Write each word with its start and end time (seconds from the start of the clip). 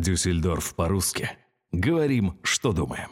Дюссельдорф 0.00 0.74
по-русски. 0.74 1.30
Говорим, 1.72 2.38
что 2.42 2.72
думаем. 2.72 3.08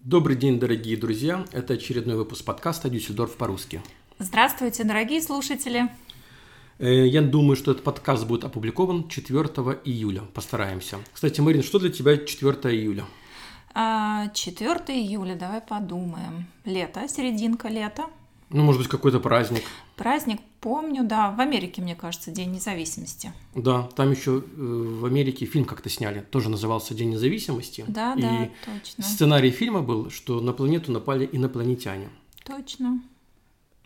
Добрый 0.00 0.34
день, 0.36 0.58
дорогие 0.58 0.96
друзья. 0.96 1.44
Это 1.52 1.74
очередной 1.74 2.16
выпуск 2.16 2.44
подкаста 2.44 2.90
«Дюссельдорф 2.90 3.36
по-русски». 3.36 3.80
Здравствуйте, 4.18 4.82
дорогие 4.84 5.22
слушатели. 5.22 5.88
Э, 6.78 7.06
Я 7.06 7.22
думаю, 7.22 7.54
что 7.56 7.70
этот 7.70 7.84
подкаст 7.84 8.26
будет 8.26 8.44
опубликован 8.44 9.08
4 9.08 9.44
июля. 9.84 10.22
Постараемся. 10.34 10.98
Кстати, 11.12 11.40
Марин, 11.40 11.62
что 11.62 11.78
для 11.78 11.90
тебя 11.90 12.16
4 12.16 12.74
июля? 12.76 13.04
А, 13.72 14.28
4 14.34 14.74
июля, 15.00 15.36
давай 15.36 15.60
подумаем. 15.60 16.46
Лето, 16.64 17.06
серединка 17.08 17.68
лета. 17.68 18.06
Ну, 18.54 18.62
может 18.62 18.80
быть, 18.80 18.88
какой-то 18.88 19.18
праздник. 19.18 19.64
Праздник, 19.96 20.40
помню, 20.60 21.02
да, 21.02 21.32
в 21.32 21.40
Америке, 21.40 21.82
мне 21.82 21.96
кажется, 21.96 22.30
День 22.30 22.52
независимости. 22.52 23.32
Да, 23.56 23.88
там 23.96 24.12
еще 24.12 24.44
э, 24.56 24.96
в 25.00 25.04
Америке 25.04 25.44
фильм 25.44 25.64
как-то 25.64 25.90
сняли. 25.90 26.20
Тоже 26.30 26.48
назывался 26.48 26.94
«День 26.94 27.10
независимости». 27.10 27.84
Да, 27.88 28.14
И 28.14 28.22
да, 28.22 28.48
точно. 28.64 29.02
сценарий 29.02 29.50
фильма 29.50 29.82
был, 29.82 30.08
что 30.08 30.40
на 30.40 30.52
планету 30.52 30.92
напали 30.92 31.28
инопланетяне. 31.32 32.10
Точно. 32.44 33.02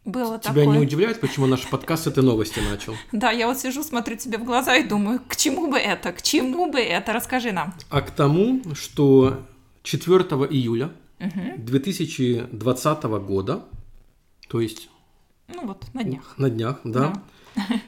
Было 0.04 0.38
Тебя 0.38 0.52
такое. 0.64 0.66
не 0.66 0.78
удивляет, 0.80 1.20
почему 1.20 1.46
наш 1.46 1.66
подкаст 1.66 2.04
с 2.04 2.06
этой 2.08 2.22
новости 2.22 2.60
начал? 2.60 2.94
Да, 3.12 3.30
я 3.30 3.46
вот 3.46 3.58
сижу, 3.58 3.82
смотрю 3.82 4.16
тебе 4.16 4.36
в 4.36 4.44
глаза 4.44 4.76
и 4.76 4.86
думаю, 4.86 5.20
к 5.26 5.34
чему 5.36 5.70
бы 5.70 5.78
это, 5.78 6.12
к 6.12 6.20
чему 6.20 6.70
бы 6.70 6.78
это, 6.78 7.14
расскажи 7.14 7.52
нам. 7.52 7.72
А 7.88 8.02
к 8.02 8.10
тому, 8.10 8.60
что 8.74 9.46
4 9.82 10.16
июля 10.50 10.90
2020 11.56 13.02
года, 13.04 13.64
то 14.48 14.60
есть 14.60 14.88
Ну 15.48 15.66
вот, 15.66 15.84
на 15.94 16.02
днях. 16.02 16.34
на 16.38 16.50
днях, 16.50 16.80
да, 16.84 17.22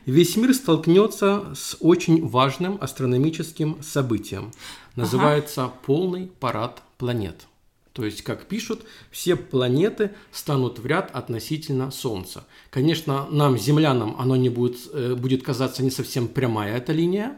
весь 0.07 0.37
мир 0.37 0.55
столкнется 0.55 1.53
с 1.55 1.77
очень 1.81 2.27
важным 2.27 2.79
астрономическим 2.81 3.83
событием. 3.83 4.53
Называется 4.97 5.71
полный 5.87 6.27
парад 6.41 6.83
планет. 6.99 7.47
То 7.93 8.05
есть, 8.05 8.23
как 8.23 8.47
пишут, 8.47 8.85
все 9.11 9.35
планеты 9.35 10.13
станут 10.31 10.79
в 10.79 10.87
ряд 10.87 11.11
относительно 11.13 11.91
Солнца. 11.91 12.45
Конечно, 12.71 13.27
нам, 13.31 13.59
землянам, 13.59 14.15
оно 14.19 14.37
не 14.37 14.49
будет, 14.49 14.77
э, 14.93 15.15
будет 15.17 15.43
казаться 15.43 15.83
не 15.83 15.91
совсем 15.91 16.29
прямая 16.29 16.77
эта 16.77 16.93
линия, 16.93 17.37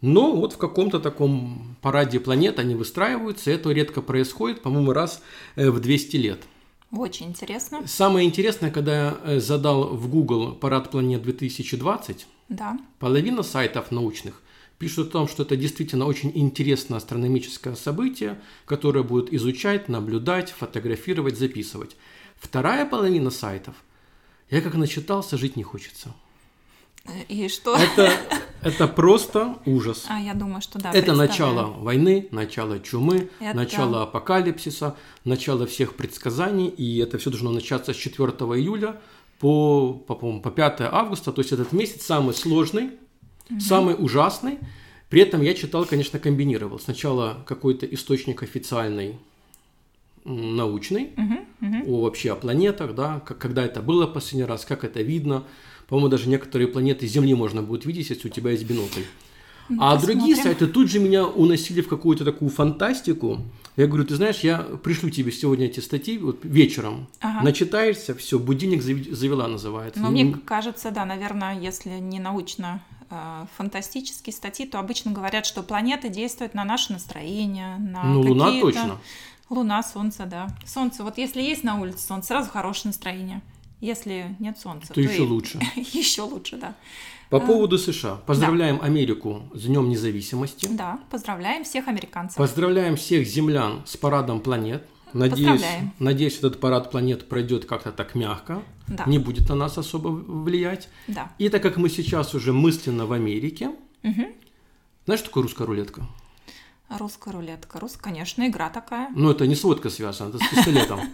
но 0.00 0.32
вот 0.34 0.54
в 0.54 0.56
каком-то 0.58 0.98
таком 0.98 1.76
параде 1.82 2.18
планет 2.18 2.58
они 2.58 2.74
выстраиваются, 2.74 3.50
и 3.50 3.54
это 3.54 3.70
редко 3.70 4.02
происходит, 4.02 4.60
по-моему, 4.60 4.92
раз 4.92 5.22
э, 5.56 5.70
в 5.70 5.78
200 5.78 6.16
лет. 6.16 6.40
Очень 6.92 7.28
интересно. 7.28 7.86
Самое 7.86 8.26
интересное, 8.26 8.70
когда 8.70 8.92
я 8.94 9.18
э, 9.24 9.40
задал 9.40 9.94
в 9.94 10.08
Google 10.08 10.54
парад 10.54 10.90
планет 10.90 11.22
2020, 11.22 12.26
Да. 12.48 12.78
половина 12.98 13.42
сайтов 13.42 13.90
научных 13.92 14.42
пишут 14.78 15.08
о 15.08 15.12
том, 15.12 15.28
что 15.28 15.42
это 15.44 15.56
действительно 15.56 16.06
очень 16.06 16.32
интересное 16.34 16.96
астрономическое 16.96 17.74
событие, 17.76 18.40
которое 18.64 19.04
будут 19.04 19.32
изучать, 19.32 19.88
наблюдать, 19.88 20.50
фотографировать, 20.50 21.38
записывать. 21.38 21.96
Вторая 22.40 22.86
половина 22.86 23.30
сайтов, 23.30 23.74
я 24.50 24.60
как 24.62 24.74
начитался, 24.74 25.36
жить 25.36 25.56
не 25.56 25.62
хочется. 25.62 26.12
И 27.28 27.48
что? 27.48 27.76
Это, 27.76 28.10
это 28.62 28.88
просто 28.88 29.56
ужас. 29.66 30.06
А, 30.08 30.18
я 30.18 30.34
думаю, 30.34 30.60
что 30.60 30.78
да. 30.78 30.92
Это 30.92 31.14
начало 31.14 31.64
войны, 31.64 32.28
начало 32.30 32.78
чумы, 32.80 33.30
Это- 33.40 33.56
начало 33.56 34.02
апокалипсиса, 34.02 34.96
начало 35.24 35.66
всех 35.66 35.94
предсказаний, 35.94 36.68
и 36.68 36.98
это 36.98 37.18
все 37.18 37.30
должно 37.30 37.50
начаться 37.50 37.92
с 37.92 37.96
4 37.96 38.30
июля 38.56 39.00
по, 39.38 39.94
по, 39.94 40.14
по 40.14 40.50
5 40.50 40.80
августа, 40.82 41.32
то 41.32 41.40
есть 41.40 41.52
этот 41.52 41.72
месяц 41.72 42.02
самый 42.02 42.34
сложный, 42.34 42.90
самый 43.58 43.94
ужасный. 43.98 44.58
При 45.08 45.22
этом 45.22 45.42
я 45.42 45.54
читал, 45.54 45.84
конечно, 45.86 46.18
комбинировал. 46.18 46.78
Сначала 46.78 47.42
какой-то 47.46 47.84
источник 47.86 48.42
официальный, 48.42 49.16
научный, 50.24 51.12
о 51.86 52.02
вообще 52.02 52.32
о 52.32 52.36
планетах, 52.36 52.94
да, 52.94 53.20
как, 53.20 53.38
когда 53.38 53.64
это 53.64 53.82
было 53.82 54.06
последний 54.06 54.44
раз, 54.44 54.64
как 54.64 54.84
это 54.84 55.02
видно. 55.02 55.44
По-моему, 55.90 56.08
даже 56.08 56.28
некоторые 56.28 56.68
планеты 56.68 57.06
Земли 57.06 57.34
можно 57.34 57.62
будет 57.62 57.84
видеть, 57.84 58.08
если 58.10 58.28
у 58.28 58.30
тебя 58.30 58.52
есть 58.52 58.64
бинокль. 58.64 59.02
а 59.78 59.96
другие 59.98 60.34
посмотрим. 60.36 60.58
сайты 60.58 60.66
тут 60.66 60.88
же 60.90 60.98
меня 60.98 61.26
уносили 61.26 61.80
в 61.82 61.88
какую-то 61.88 62.24
такую 62.24 62.50
фантастику. 62.50 63.40
Я 63.76 63.86
говорю, 63.86 64.04
ты 64.04 64.16
знаешь, 64.16 64.40
я 64.40 64.58
пришлю 64.58 65.10
тебе 65.10 65.30
сегодня 65.32 65.66
эти 65.66 65.80
статьи 65.80 66.18
вот 66.18 66.38
вечером. 66.44 67.06
Ага. 67.20 67.42
Начитаешься, 67.44 68.14
все, 68.14 68.38
будильник 68.38 68.82
завела 68.82 69.46
называется. 69.48 70.00
Ну, 70.00 70.10
мне 70.10 70.32
кажется, 70.44 70.90
да, 70.90 71.04
наверное, 71.04 71.58
если 71.60 71.90
не 72.00 72.18
научно 72.18 72.82
э, 73.10 73.44
фантастические 73.56 74.32
статьи, 74.32 74.66
то 74.66 74.78
обычно 74.80 75.12
говорят, 75.12 75.46
что 75.46 75.62
планеты 75.62 76.08
действуют 76.08 76.54
на 76.54 76.64
наше 76.64 76.92
настроение, 76.92 77.76
на 77.78 78.04
Ну, 78.04 78.20
Луна 78.22 78.46
какие-то- 78.46 78.66
точно. 78.66 78.98
Луна, 79.50 79.82
Солнце, 79.82 80.26
да. 80.26 80.48
Солнце, 80.64 81.02
вот 81.04 81.18
если 81.18 81.42
есть 81.42 81.64
на 81.64 81.80
улице 81.80 82.06
Солнце, 82.06 82.28
сразу 82.28 82.50
хорошее 82.50 82.90
настроение. 82.90 83.40
Если 83.80 84.36
нет 84.38 84.58
Солнца, 84.58 84.92
То 84.92 85.00
еще 85.00 85.24
и- 85.24 85.26
лучше. 85.26 85.58
еще 85.76 86.22
лучше, 86.22 86.56
да. 86.56 86.74
По 87.30 87.38
поводу 87.40 87.78
США. 87.78 88.16
Поздравляем 88.26 88.80
Америку 88.82 89.44
с 89.54 89.62
Днем 89.64 89.88
независимости. 89.88 90.66
Да, 90.70 90.98
поздравляем 91.10 91.62
всех 91.64 91.86
американцев. 91.86 92.36
Поздравляем 92.36 92.96
всех 92.96 93.26
землян 93.26 93.82
с 93.86 93.96
парадом 93.96 94.40
планет. 94.40 94.84
Надеюсь, 95.12 95.62
надеюсь, 95.98 96.38
этот 96.38 96.60
парад 96.60 96.90
планет 96.90 97.28
пройдет 97.28 97.64
как-то 97.64 97.90
так 97.92 98.14
мягко, 98.14 98.62
Да. 98.86 99.04
не 99.06 99.18
будет 99.18 99.48
на 99.48 99.54
нас 99.56 99.76
особо 99.78 100.08
влиять. 100.08 100.88
Да. 101.08 101.32
И 101.38 101.48
так 101.48 101.62
как 101.62 101.76
мы 101.78 101.88
сейчас 101.88 102.34
уже 102.34 102.52
мысленно 102.52 103.06
в 103.06 103.12
Америке, 103.12 103.70
знаешь, 104.02 105.18
что 105.20 105.24
такое 105.28 105.42
русская 105.44 105.66
рулетка? 105.66 106.06
Русская 106.88 107.32
рулетка. 107.32 107.78
Русская, 107.80 108.02
конечно, 108.02 108.46
игра 108.46 108.68
такая. 108.70 109.10
Ну, 109.14 109.30
это 109.30 109.46
не 109.46 109.54
с 109.56 109.62
водкой 109.64 109.90
связано, 109.92 110.28
это 110.30 110.38
с 110.44 110.48
пистолетом. 110.48 111.00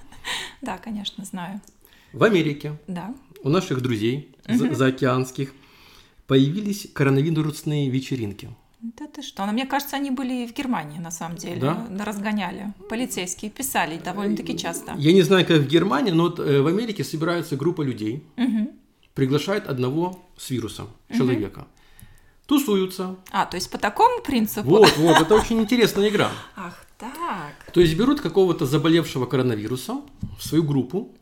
Да, 0.62 0.78
конечно, 0.78 1.24
знаю. 1.24 1.60
В 2.16 2.24
Америке 2.24 2.78
Да. 2.88 3.14
у 3.42 3.50
наших 3.50 3.82
друзей 3.82 4.34
за- 4.48 4.74
заокеанских 4.74 5.52
появились 6.26 6.88
коронавирусные 6.94 7.90
вечеринки. 7.90 8.48
Да 8.80 9.06
ты 9.06 9.20
что? 9.22 9.44
Но 9.44 9.52
мне 9.52 9.66
кажется, 9.66 9.96
они 9.96 10.10
были 10.10 10.46
в 10.46 10.54
Германии, 10.54 10.98
на 10.98 11.10
самом 11.10 11.36
деле. 11.36 11.60
Да? 11.60 11.86
Разгоняли. 12.06 12.72
Полицейские 12.88 13.50
писали 13.50 13.98
довольно-таки 14.02 14.56
часто. 14.56 14.94
Я 14.96 15.12
не 15.12 15.20
знаю, 15.22 15.44
как 15.46 15.58
в 15.58 15.66
Германии, 15.66 16.10
но 16.12 16.22
вот 16.24 16.40
э, 16.40 16.62
в 16.62 16.66
Америке 16.66 17.04
собирается 17.04 17.56
группа 17.56 17.82
людей, 17.82 18.22
приглашает 19.14 19.66
одного 19.66 20.18
с 20.38 20.48
вирусом 20.50 20.88
человека, 21.14 21.66
тусуются. 22.46 23.16
А, 23.30 23.44
то 23.44 23.56
есть 23.58 23.70
по 23.70 23.76
такому 23.78 24.22
принципу? 24.22 24.68
Вот, 24.68 24.96
вот, 24.96 25.20
это 25.20 25.34
очень 25.34 25.58
интересная 25.60 26.08
игра. 26.08 26.30
Ах, 26.56 26.86
так. 26.98 27.72
То 27.74 27.80
есть 27.80 27.94
берут 27.94 28.22
какого-то 28.22 28.64
заболевшего 28.64 29.26
коронавирусом 29.26 30.04
в 30.38 30.42
свою 30.46 30.62
группу, 30.64 31.14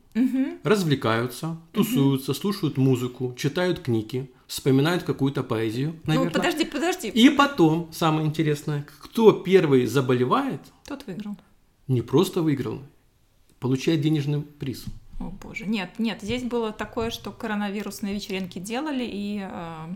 развлекаются, 0.62 1.56
тусуются, 1.72 2.34
слушают 2.34 2.76
музыку, 2.76 3.34
читают 3.36 3.80
книги, 3.80 4.30
вспоминают 4.46 5.02
какую-то 5.02 5.42
поэзию, 5.42 5.96
наверное. 6.04 6.30
Ну, 6.30 6.34
подожди, 6.34 6.64
подожди. 6.64 7.08
И 7.08 7.30
потом, 7.30 7.88
самое 7.92 8.26
интересное, 8.26 8.86
кто 9.00 9.32
первый 9.32 9.86
заболевает, 9.86 10.60
Тот 10.86 11.06
выиграл. 11.06 11.36
не 11.88 12.02
просто 12.02 12.42
выиграл, 12.42 12.80
получает 13.58 14.00
денежный 14.00 14.42
приз. 14.42 14.84
О 15.20 15.30
боже. 15.30 15.66
Нет, 15.66 15.98
нет, 15.98 16.18
здесь 16.22 16.42
было 16.42 16.72
такое, 16.72 17.10
что 17.10 17.30
коронавирусные 17.30 18.14
вечеринки 18.14 18.58
делали 18.58 19.04
и 19.08 19.40
э, 19.48 19.94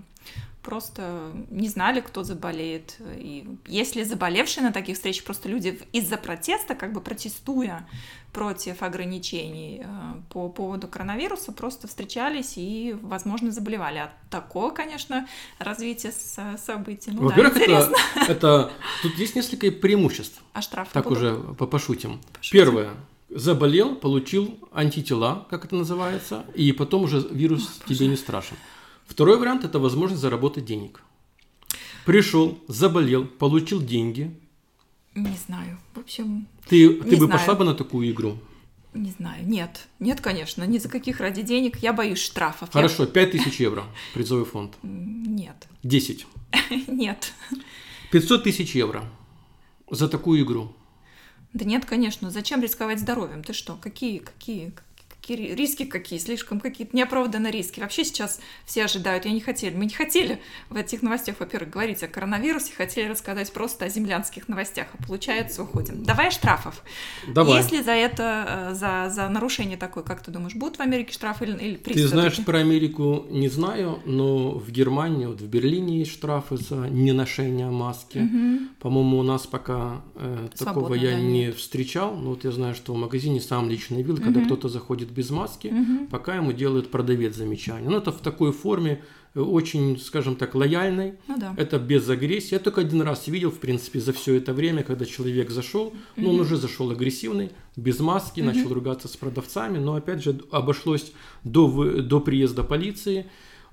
просто 0.68 1.32
не 1.50 1.66
знали, 1.68 2.00
кто 2.00 2.24
заболеет. 2.24 2.96
И 3.16 3.48
если 3.66 4.02
заболевшие 4.02 4.64
на 4.64 4.70
таких 4.72 4.96
встречах, 4.96 5.24
просто 5.24 5.48
люди 5.48 5.80
из-за 5.92 6.18
протеста, 6.18 6.74
как 6.74 6.92
бы 6.92 7.00
протестуя 7.00 7.88
против 8.32 8.82
ограничений 8.82 9.80
э, 9.82 9.86
по 10.28 10.50
поводу 10.50 10.86
коронавируса, 10.86 11.52
просто 11.52 11.88
встречались 11.88 12.58
и, 12.58 12.94
возможно, 13.00 13.50
заболевали. 13.50 13.96
А 13.98 14.12
такое, 14.30 14.70
конечно, 14.70 15.26
развитие 15.58 16.12
со- 16.12 16.58
событий. 16.58 17.12
Ну, 17.12 17.20
да, 17.20 17.24
Во-первых, 17.28 17.56
это, 17.56 17.64
интересно. 17.64 17.96
это 18.28 18.72
тут 19.02 19.14
есть 19.18 19.36
несколько 19.36 19.70
преимуществ. 19.70 20.43
А 20.52 20.60
штрафы 20.60 20.90
Так 20.93 21.04
будут? 21.04 21.19
уже 21.19 21.34
по- 21.54 21.66
пошутим. 21.66 22.20
Пошутим. 22.34 22.52
Первое. 22.60 22.90
Заболел, 23.31 23.94
получил 23.96 24.58
антитела, 24.72 25.46
как 25.48 25.64
это 25.64 25.76
называется, 25.76 26.44
и 26.54 26.72
потом 26.72 27.04
уже 27.04 27.26
вирус 27.31 27.81
тебе 27.88 28.06
не 28.06 28.16
страшен. 28.16 28.56
Второй 29.08 29.38
вариант– 29.38 29.64
это 29.64 29.78
возможность 29.78 30.20
заработать 30.22 30.64
денег. 30.64 31.02
Пришел, 32.05 32.58
заболел, 32.69 33.25
получил 33.26 33.82
деньги. 33.82 34.38
Не 35.14 35.37
знаю. 35.46 35.78
В 35.94 35.99
общем, 36.00 36.46
Ты, 36.69 36.88
ты 36.94 37.16
бы 37.16 37.26
знаю. 37.26 37.31
пошла 37.32 37.55
бы 37.55 37.64
на 37.64 37.75
такую 37.75 38.10
игру? 38.10 38.38
не 38.94 39.10
знаю. 39.12 39.46
Нет. 39.46 39.87
Нет, 40.00 40.20
конечно. 40.20 40.64
Ни 40.64 40.78
за 40.78 40.88
каких 40.88 41.20
ради 41.20 41.43
денег. 41.43 41.78
Я 41.78 41.93
боюсь 41.93 42.19
штрафов. 42.19 42.69
Я- 42.69 42.72
Хорошо, 42.72 43.06
5000 43.06 43.60
евро 43.60 43.84
призовой 44.14 44.44
фонд. 44.44 44.76
Нет. 44.82 45.69
10. 45.82 46.26
Нет. 46.88 47.32
500 48.10 48.44
тысяч 48.44 48.75
евро 48.75 49.05
за 49.90 50.08
такую 50.08 50.43
игру. 50.43 50.72
Да 51.55 51.64
нет, 51.64 51.84
конечно. 51.87 52.31
Зачем 52.31 52.60
рисковать 52.62 53.00
здоровьем? 53.00 53.43
Ты 53.43 53.52
что? 53.55 53.76
Какие, 53.76 54.19
какие 54.19 54.72
такие 55.28 55.54
риски 55.54 55.84
какие, 55.84 56.19
слишком 56.19 56.60
какие-то 56.60 56.96
неоправданные 56.96 57.52
риски. 57.52 57.80
Вообще 57.80 58.04
сейчас 58.04 58.40
все 58.64 58.84
ожидают, 58.84 59.25
я 59.25 59.32
не 59.32 59.40
хотели, 59.40 59.75
мы 59.75 59.84
не 59.84 59.92
хотели 59.92 60.40
в 60.70 60.76
этих 60.76 61.02
новостях, 61.02 61.36
во-первых, 61.38 61.70
говорить 61.70 62.02
о 62.02 62.08
коронавирусе, 62.08 62.72
хотели 62.76 63.08
рассказать 63.08 63.52
просто 63.52 63.84
о 63.84 63.88
землянских 63.88 64.48
новостях, 64.48 64.88
а 64.98 65.06
получается 65.06 65.62
уходим. 65.62 66.02
Давай 66.02 66.30
штрафов. 66.30 66.82
Давай. 67.26 67.58
Если 67.58 67.82
за 67.82 67.92
это, 67.92 68.70
э, 68.70 68.75
за, 68.75 69.10
за 69.14 69.28
нарушение 69.28 69.76
такое, 69.76 70.02
как 70.02 70.22
ты 70.22 70.30
думаешь, 70.30 70.54
будут 70.54 70.76
в 70.76 70.80
Америке 70.80 71.12
штрафы 71.12 71.44
или, 71.44 71.56
или 71.58 71.76
приз 71.76 71.96
Ты 71.96 72.08
знаешь, 72.08 72.36
про 72.44 72.58
Америку 72.58 73.26
не 73.31 73.48
знаю, 73.48 74.00
но 74.04 74.52
в 74.52 74.70
Германии, 74.70 75.26
вот 75.26 75.40
в 75.40 75.46
Берлине 75.46 75.98
есть 75.98 76.12
штрафы 76.12 76.56
за 76.56 76.88
неношение 76.88 77.70
маски. 77.70 78.19
Мгм. 78.19 78.70
По-моему, 78.81 79.19
у 79.19 79.22
нас 79.22 79.46
пока 79.46 80.02
э, 80.14 80.48
такого 80.56 80.86
Свободно, 80.86 80.94
я 80.94 81.12
да, 81.12 81.20
не 81.20 81.50
встречал. 81.52 82.16
Но 82.16 82.31
вот 82.31 82.44
я 82.44 82.52
знаю, 82.52 82.74
что 82.74 82.94
в 82.94 82.96
магазине 82.96 83.40
сам 83.40 83.69
лично 83.69 83.96
видел, 83.96 84.16
когда 84.16 84.40
Мгм. 84.40 84.46
кто-то 84.46 84.69
заходит 84.69 85.10
без 85.19 85.31
маски, 85.31 85.69
Мгм. 85.69 86.06
пока 86.06 86.37
ему 86.37 86.53
делает 86.53 86.91
продавец 86.91 87.35
замечание. 87.37 87.91
Ну, 87.91 87.97
это 87.99 88.11
в 88.12 88.20
такой 88.20 88.53
форме 88.53 88.93
э, 89.35 89.41
очень, 89.41 89.99
скажем 89.99 90.37
так, 90.37 90.55
лояльной. 90.55 91.12
Ну 91.29 91.37
да. 91.38 91.55
Это 91.56 91.79
без 91.79 92.09
агрессии. 92.09 92.55
Я 92.55 92.59
только 92.61 92.81
один 92.81 93.03
раз 93.03 93.29
видел, 93.29 93.50
в 93.50 93.59
принципе, 93.59 94.00
за 94.00 94.12
все 94.12 94.35
это 94.37 94.53
время, 94.55 94.82
когда 94.82 95.05
человек 95.05 95.50
зашел, 95.50 95.93
ну, 96.17 96.31
он 96.31 96.41
уже 96.41 96.56
зашел 96.56 96.91
агрессивный, 96.91 97.50
без 97.76 98.00
маски, 98.00 98.41
начал 98.43 98.73
ругаться 98.73 99.06
с 99.09 99.17
продавцами, 99.17 99.79
но, 99.79 99.94
опять 99.94 100.23
же, 100.25 100.41
обошлось 100.50 101.12
до, 101.44 101.67
до 102.03 102.20
приезда 102.20 102.62
полиции. 102.65 103.25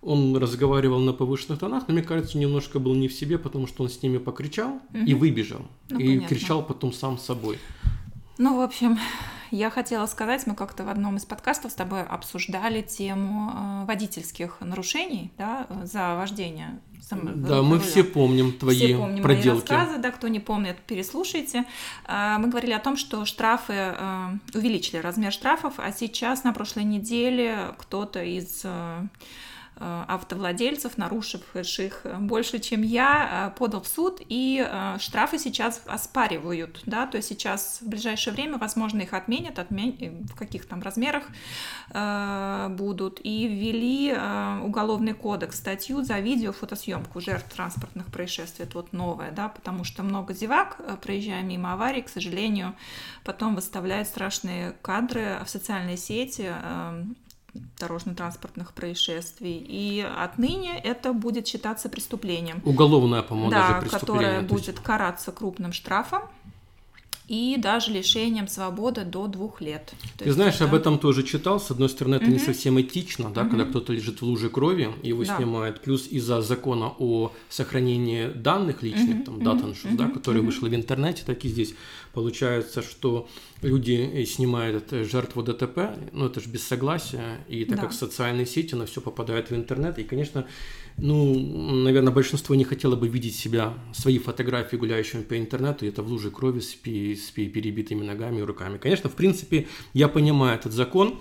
Он 0.01 0.37
разговаривал 0.37 0.99
на 0.99 1.13
повышенных 1.13 1.59
тонах, 1.59 1.83
но 1.87 1.93
мне 1.93 2.03
кажется, 2.03 2.37
немножко 2.37 2.79
был 2.79 2.93
не 2.95 3.07
в 3.07 3.13
себе, 3.13 3.37
потому 3.37 3.65
что 3.67 3.83
он 3.83 3.89
с 3.89 4.03
ними 4.03 4.17
покричал 4.19 4.79
и 5.07 5.13
выбежал. 5.15 5.61
Ну, 5.89 5.99
и 5.99 6.07
понятно. 6.07 6.27
кричал 6.27 6.63
потом 6.65 6.91
сам 6.93 7.17
собой. 7.17 7.57
Ну, 8.37 8.57
в 8.57 8.61
общем, 8.61 8.97
я 9.51 9.69
хотела 9.69 10.05
сказать, 10.05 10.45
мы 10.47 10.55
как-то 10.55 10.83
в 10.83 10.89
одном 10.89 11.17
из 11.17 11.25
подкастов 11.25 11.71
с 11.71 11.75
тобой 11.75 12.03
обсуждали 12.03 12.81
тему 12.81 13.51
э, 13.53 13.85
водительских 13.85 14.57
нарушений, 14.61 15.31
да, 15.37 15.67
за 15.83 16.15
вождение. 16.15 16.79
сам- 17.01 17.43
Да, 17.43 17.61
мы 17.61 17.79
все 17.79 18.03
помним 18.03 18.51
твои 18.53 18.75
Все 18.77 18.97
помним 18.97 19.23
проделки. 19.23 19.47
мои 19.71 19.77
рассказы, 19.79 19.97
да, 19.99 20.11
кто 20.11 20.27
не 20.27 20.39
помнит, 20.39 20.77
переслушайте. 20.87 21.65
А, 22.05 22.37
Мы 22.39 22.47
говорили 22.47 22.71
о 22.73 22.79
том, 22.79 22.97
что 22.97 23.25
штрафы, 23.25 23.73
э, 23.75 24.27
увеличили 24.53 24.97
размер 24.97 25.31
штрафов, 25.31 25.73
а 25.77 25.91
сейчас 25.91 26.43
на 26.43 26.51
прошлой 26.53 26.83
неделе 26.83 27.75
кто-то 27.77 28.23
из 28.23 28.61
э, 28.63 29.07
автовладельцев, 29.77 30.97
нарушивших 30.97 32.05
больше, 32.19 32.59
чем 32.59 32.81
я, 32.81 33.51
э, 33.53 33.57
подал 33.57 33.81
в 33.81 33.87
суд, 33.87 34.21
и 34.27 34.65
э, 34.65 34.97
штрафы 34.99 35.37
сейчас 35.37 35.81
оспаривают, 35.85 36.81
да, 36.85 37.05
то 37.07 37.17
есть 37.17 37.29
сейчас 37.29 37.79
в 37.81 37.87
ближайшее 37.87 38.33
время, 38.33 38.57
возможно, 38.57 39.01
их 39.01 39.13
отменят, 39.13 39.59
отмен... 39.59 40.25
в 40.27 40.35
каких 40.35 40.65
там 40.65 40.81
размерах 40.81 41.23
э, 41.91 42.67
будут, 42.69 43.19
и 43.23 43.47
ввели 43.47 44.13
э, 44.15 44.59
уголовный 44.63 45.13
кодекс, 45.13 45.57
статью 45.57 46.03
за 46.03 46.19
видео, 46.19 46.51
фотосъемку 46.51 47.19
жертв 47.19 47.53
транспортных 47.53 48.07
происшествий, 48.07 48.65
это 48.65 48.77
вот 48.77 48.93
новое, 48.93 49.31
да, 49.31 49.49
потому 49.49 49.83
что 49.83 50.03
много 50.03 50.33
зевак, 50.33 50.77
э, 50.79 50.97
проезжая 51.01 51.43
мимо 51.43 51.73
аварий, 51.73 52.01
к 52.01 52.09
сожалению, 52.09 52.75
потом 53.23 53.55
выставляют 53.55 54.07
страшные 54.07 54.71
кадры 54.81 55.39
в 55.45 55.49
социальные 55.49 55.97
сети, 55.97 56.47
э, 56.47 57.03
дорожно-транспортных 57.79 58.73
происшествий. 58.73 59.57
И 59.67 60.01
отныне 60.01 60.79
это 60.83 61.13
будет 61.13 61.47
считаться 61.47 61.89
преступлением. 61.89 62.61
Уголовное, 62.65 63.21
по-моему, 63.21 63.51
да, 63.51 63.67
даже 63.69 63.81
преступление. 63.89 64.31
которое 64.39 64.41
будет 64.47 64.79
караться 64.79 65.31
крупным 65.31 65.73
штрафом 65.73 66.23
и 67.27 67.55
даже 67.57 67.91
лишением 67.91 68.47
свободы 68.47 69.03
до 69.03 69.25
двух 69.25 69.59
лет. 69.59 69.93
То 70.17 70.25
Ты 70.25 70.31
знаешь, 70.31 70.55
это- 70.55 70.65
об 70.65 70.75
этом 70.75 70.99
тоже 70.99 71.23
читал. 71.23 71.59
С 71.59 71.71
одной 71.71 71.89
стороны, 71.89 72.15
это 72.15 72.27
не 72.27 72.37
совсем 72.37 72.79
этично, 72.79 73.31
да, 73.31 73.41
когда 73.41 73.63
Мгм. 73.63 73.69
кто-то 73.71 73.93
лежит 73.93 74.21
в 74.21 74.25
луже 74.25 74.49
крови, 74.49 74.89
и 75.01 75.07
его 75.07 75.23
Да. 75.25 75.35
снимают. 75.35 75.81
Плюс 75.81 76.07
из-за 76.07 76.41
закона 76.43 76.91
о 76.99 77.31
сохранении 77.49 78.27
данных 78.27 78.83
личных, 78.83 79.15
Мгм, 79.15 79.23
там, 79.23 79.35
data 79.39 79.71
issues, 79.73 79.95
да, 79.95 80.07
который 80.07 80.37
мгм. 80.43 80.45
вышел 80.51 80.67
в 80.67 80.75
интернете, 80.75 81.23
так 81.25 81.43
и 81.45 81.49
здесь 81.49 81.73
получается, 82.15 82.81
что 82.81 83.27
люди 83.61 83.91
э, 84.13 84.25
снимают 84.25 84.93
э, 84.93 85.03
жертву 85.03 85.43
ДТП, 85.43 85.77
ну 86.13 86.25
это 86.25 86.39
же 86.39 86.49
без 86.49 86.63
согласия, 86.67 87.45
и 87.49 87.65
так 87.65 87.75
Да. 87.77 87.81
как 87.83 87.93
социальные 87.93 88.45
сети, 88.45 88.75
на 88.75 88.85
все 88.85 89.01
попадает 89.01 89.51
в 89.51 89.55
интернет, 89.55 89.99
и, 89.99 90.03
конечно, 90.03 90.47
ну, 90.97 91.37
наверное, 91.83 92.13
большинство 92.13 92.55
не 92.55 92.63
хотело 92.63 92.95
бы 92.95 93.07
видеть 93.09 93.35
себя, 93.35 93.73
свои 93.93 94.17
фотографии 94.17 94.77
гуляющими 94.77 95.23
по 95.23 95.37
интернету, 95.37 95.85
и 95.85 95.89
это 95.89 96.01
в 96.01 96.07
луже 96.07 96.31
крови 96.31 96.61
с, 96.61 96.73
пи- 96.73 97.15
с 97.15 97.29
пи- 97.31 97.49
перебитыми 97.49 98.03
ногами 98.03 98.39
и 98.39 98.43
руками. 98.43 98.77
Конечно, 98.77 99.09
в 99.09 99.13
принципе, 99.15 99.67
я 99.93 100.07
понимаю 100.07 100.57
этот 100.57 100.71
закон. 100.73 101.19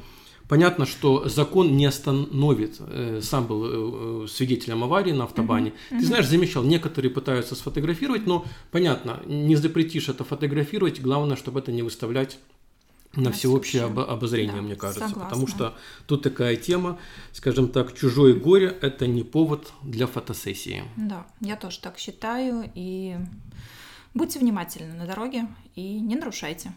Понятно, 0.48 0.84
что 0.86 1.28
закон 1.28 1.76
не 1.76 1.86
остановит. 1.86 2.76
э, 2.80 3.20
Сам 3.22 3.46
был 3.46 3.64
э, 3.64 4.24
э, 4.24 4.28
свидетелем 4.28 4.84
аварии 4.84 5.12
на 5.12 5.24
автобане. 5.24 5.72
Ты 5.90 6.04
знаешь, 6.04 6.26
замечал, 6.28 6.62
некоторые 6.64 7.10
пытаются 7.10 7.54
сфотографировать, 7.54 8.26
но 8.26 8.44
понятно, 8.70 9.20
не 9.26 9.56
запретишь 9.56 10.08
это 10.10 10.22
фотографировать. 10.24 11.00
Главное, 11.00 11.36
чтобы 11.36 11.60
это 11.60 11.72
не 11.72 11.82
выставлять 11.82 12.38
на 13.16 13.30
всеобщее 13.30 13.84
обо- 13.84 14.04
обозрение, 14.04 14.56
Да, 14.56 14.62
мне 14.62 14.76
кажется. 14.76 15.08
согласна. 15.08 15.24
Потому 15.30 15.46
что 15.46 15.74
тут 16.06 16.22
такая 16.22 16.56
тема, 16.56 16.98
скажем 17.32 17.68
так, 17.68 17.94
чужое 17.94 18.34
горе– 18.34 18.66
это 18.82 19.06
не 19.06 19.22
повод 19.22 19.72
для 19.82 20.06
фотосессии. 20.06 20.82
Да, 20.96 21.24
я 21.40 21.56
тоже 21.56 21.78
так 21.80 21.96
считаю. 21.98 22.70
И 22.74 23.16
будьте 24.14 24.40
внимательны 24.40 24.94
на 24.94 25.06
дороге 25.06 25.46
и 25.76 26.00
не 26.00 26.16
нарушайте. 26.16 26.72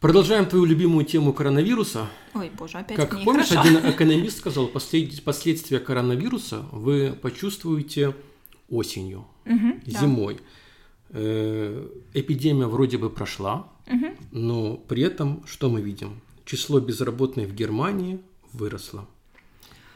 Продолжаем 0.00 0.46
твою 0.46 0.64
любимую 0.64 1.04
тему 1.04 1.32
коронавируса. 1.32 2.08
Ой, 2.34 2.50
боже, 2.56 2.78
опять 2.78 2.96
Как 2.96 3.10
помнишь, 3.24 3.48
хорошо. 3.48 3.68
один 3.68 3.90
экономист 3.90 4.38
сказал, 4.38 4.68
послед- 4.68 5.22
последствия 5.22 5.80
коронавируса 5.80 6.64
вы 6.70 7.12
почувствуете 7.20 8.14
осенью, 8.70 9.26
да. 9.44 10.00
зимой. 10.00 10.38
Э, 11.10 11.88
Эпидемия 12.14 12.66
вроде 12.66 12.96
бы 12.98 13.10
прошла, 13.10 13.66
Мгм. 13.88 14.14
но 14.30 14.76
при 14.76 15.02
этом 15.02 15.42
что 15.46 15.68
мы 15.68 15.80
видим? 15.80 16.20
Число 16.44 16.78
безработных 16.78 17.48
в 17.48 17.54
Германии 17.54 18.20
выросло. 18.52 19.04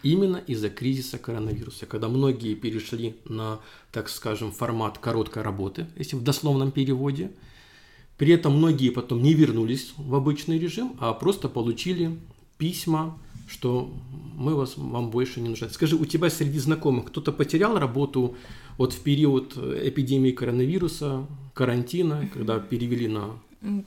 Именно 0.02 0.38
из-за 0.38 0.68
кризиса 0.68 1.16
коронавируса, 1.18 1.86
когда 1.86 2.08
многие 2.08 2.54
перешли 2.56 3.14
на, 3.24 3.60
так 3.92 4.08
скажем, 4.08 4.50
формат 4.50 4.98
короткой 4.98 5.44
работы, 5.44 5.86
если 5.96 6.16
в 6.16 6.24
дословном 6.24 6.72
переводе. 6.72 7.30
При 8.22 8.34
этом 8.34 8.56
многие 8.56 8.90
потом 8.90 9.20
не 9.20 9.34
вернулись 9.34 9.94
в 9.96 10.14
обычный 10.14 10.56
режим, 10.56 10.94
а 11.00 11.12
просто 11.12 11.48
получили 11.48 12.16
письма, 12.56 13.18
что 13.48 13.92
мы 14.36 14.54
вас, 14.54 14.74
вам 14.76 15.10
больше 15.10 15.40
не 15.40 15.48
нужны. 15.48 15.68
Скажи, 15.70 15.96
у 15.96 16.04
тебя 16.04 16.30
среди 16.30 16.60
знакомых 16.60 17.06
кто-то 17.06 17.32
потерял 17.32 17.76
работу 17.76 18.36
вот 18.78 18.92
в 18.92 19.00
период 19.00 19.56
эпидемии 19.56 20.30
коронавируса, 20.30 21.26
карантина, 21.52 22.30
когда 22.32 22.60
перевели 22.60 23.08
на 23.08 23.30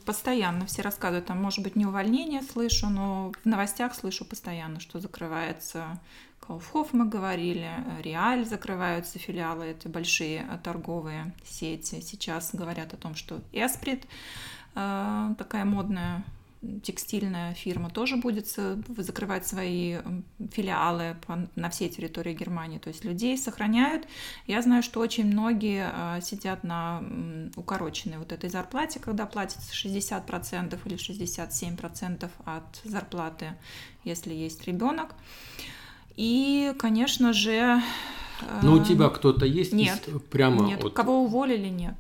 Постоянно 0.06 0.66
все 0.66 0.82
рассказывают, 0.82 1.26
там, 1.26 1.42
может 1.42 1.62
быть, 1.62 1.76
не 1.76 1.86
увольнение 1.86 2.42
слышу, 2.42 2.88
но 2.88 3.34
в 3.44 3.46
новостях 3.46 3.94
слышу 3.94 4.24
постоянно, 4.24 4.80
что 4.80 5.00
закрывается 5.00 6.00
Кауфхоф, 6.40 6.94
мы 6.94 7.06
говорили, 7.06 7.70
Реаль 8.02 8.46
закрываются 8.46 9.20
филиалы, 9.20 9.66
это 9.66 9.90
большие 9.90 10.48
э, 10.50 10.58
торговые 10.64 11.34
сети. 11.44 12.02
Сейчас 12.02 12.54
говорят 12.54 12.94
о 12.94 12.98
том, 12.98 13.16
что 13.16 13.42
Эсприт, 13.52 14.06
э, 14.76 15.36
такая 15.38 15.66
модная 15.66 16.24
текстильная 16.84 17.54
фирма, 17.54 17.90
тоже 17.90 18.18
будет 18.18 18.48
закрывать 18.98 19.48
свои 19.48 19.98
филиалы 20.52 21.16
на 21.56 21.70
всей 21.70 21.90
территории 21.90 22.34
Германии. 22.34 22.78
То 22.78 22.90
есть 22.90 23.04
людей 23.04 23.38
сохраняют. 23.38 24.08
Я 24.48 24.62
знаю, 24.62 24.84
что 24.84 25.00
очень 25.00 25.26
многие 25.26 25.92
э, 25.92 26.22
сидят 26.22 26.64
на 26.64 27.04
укороченной 27.56 28.18
вот 28.18 28.32
этой 28.32 28.50
зарплате, 28.50 29.00
когда 29.00 29.26
платится 29.26 29.72
60% 29.74 30.80
или 30.86 30.98
67% 30.98 32.30
от 32.46 32.82
зарплаты, 32.84 33.54
если 34.04 34.34
есть 34.34 34.66
ребенок. 34.66 35.16
И, 36.16 36.74
конечно 36.80 37.34
же... 37.34 37.82
Ну, 38.62 38.74
у 38.74 38.82
э, 38.82 38.86
тебя 38.86 39.10
кто-то 39.10 39.46
есть? 39.46 39.72
из- 39.72 39.74
нет, 39.74 40.08
прямо 40.30 40.66
Нет, 40.66 40.84
от- 40.84 40.94
кого 40.94 41.24
уволили, 41.24 41.70
нет. 41.70 41.96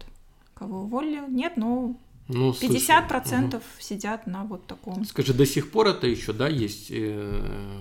Кого 0.54 0.82
уволили, 0.82 1.22
нет, 1.28 1.58
но 1.58 1.96
ну, 2.28 2.54
слушай, 2.54 2.78
50% 2.78 3.62
сидят 3.80 4.28
на 4.28 4.44
вот 4.44 4.66
таком. 4.68 5.06
Скажи, 5.06 5.34
до 5.34 5.46
сих 5.46 5.72
пор 5.72 5.88
это 5.88 6.08
еще, 6.08 6.34
да, 6.34 6.48
есть 6.48 6.88
э, 6.90 7.80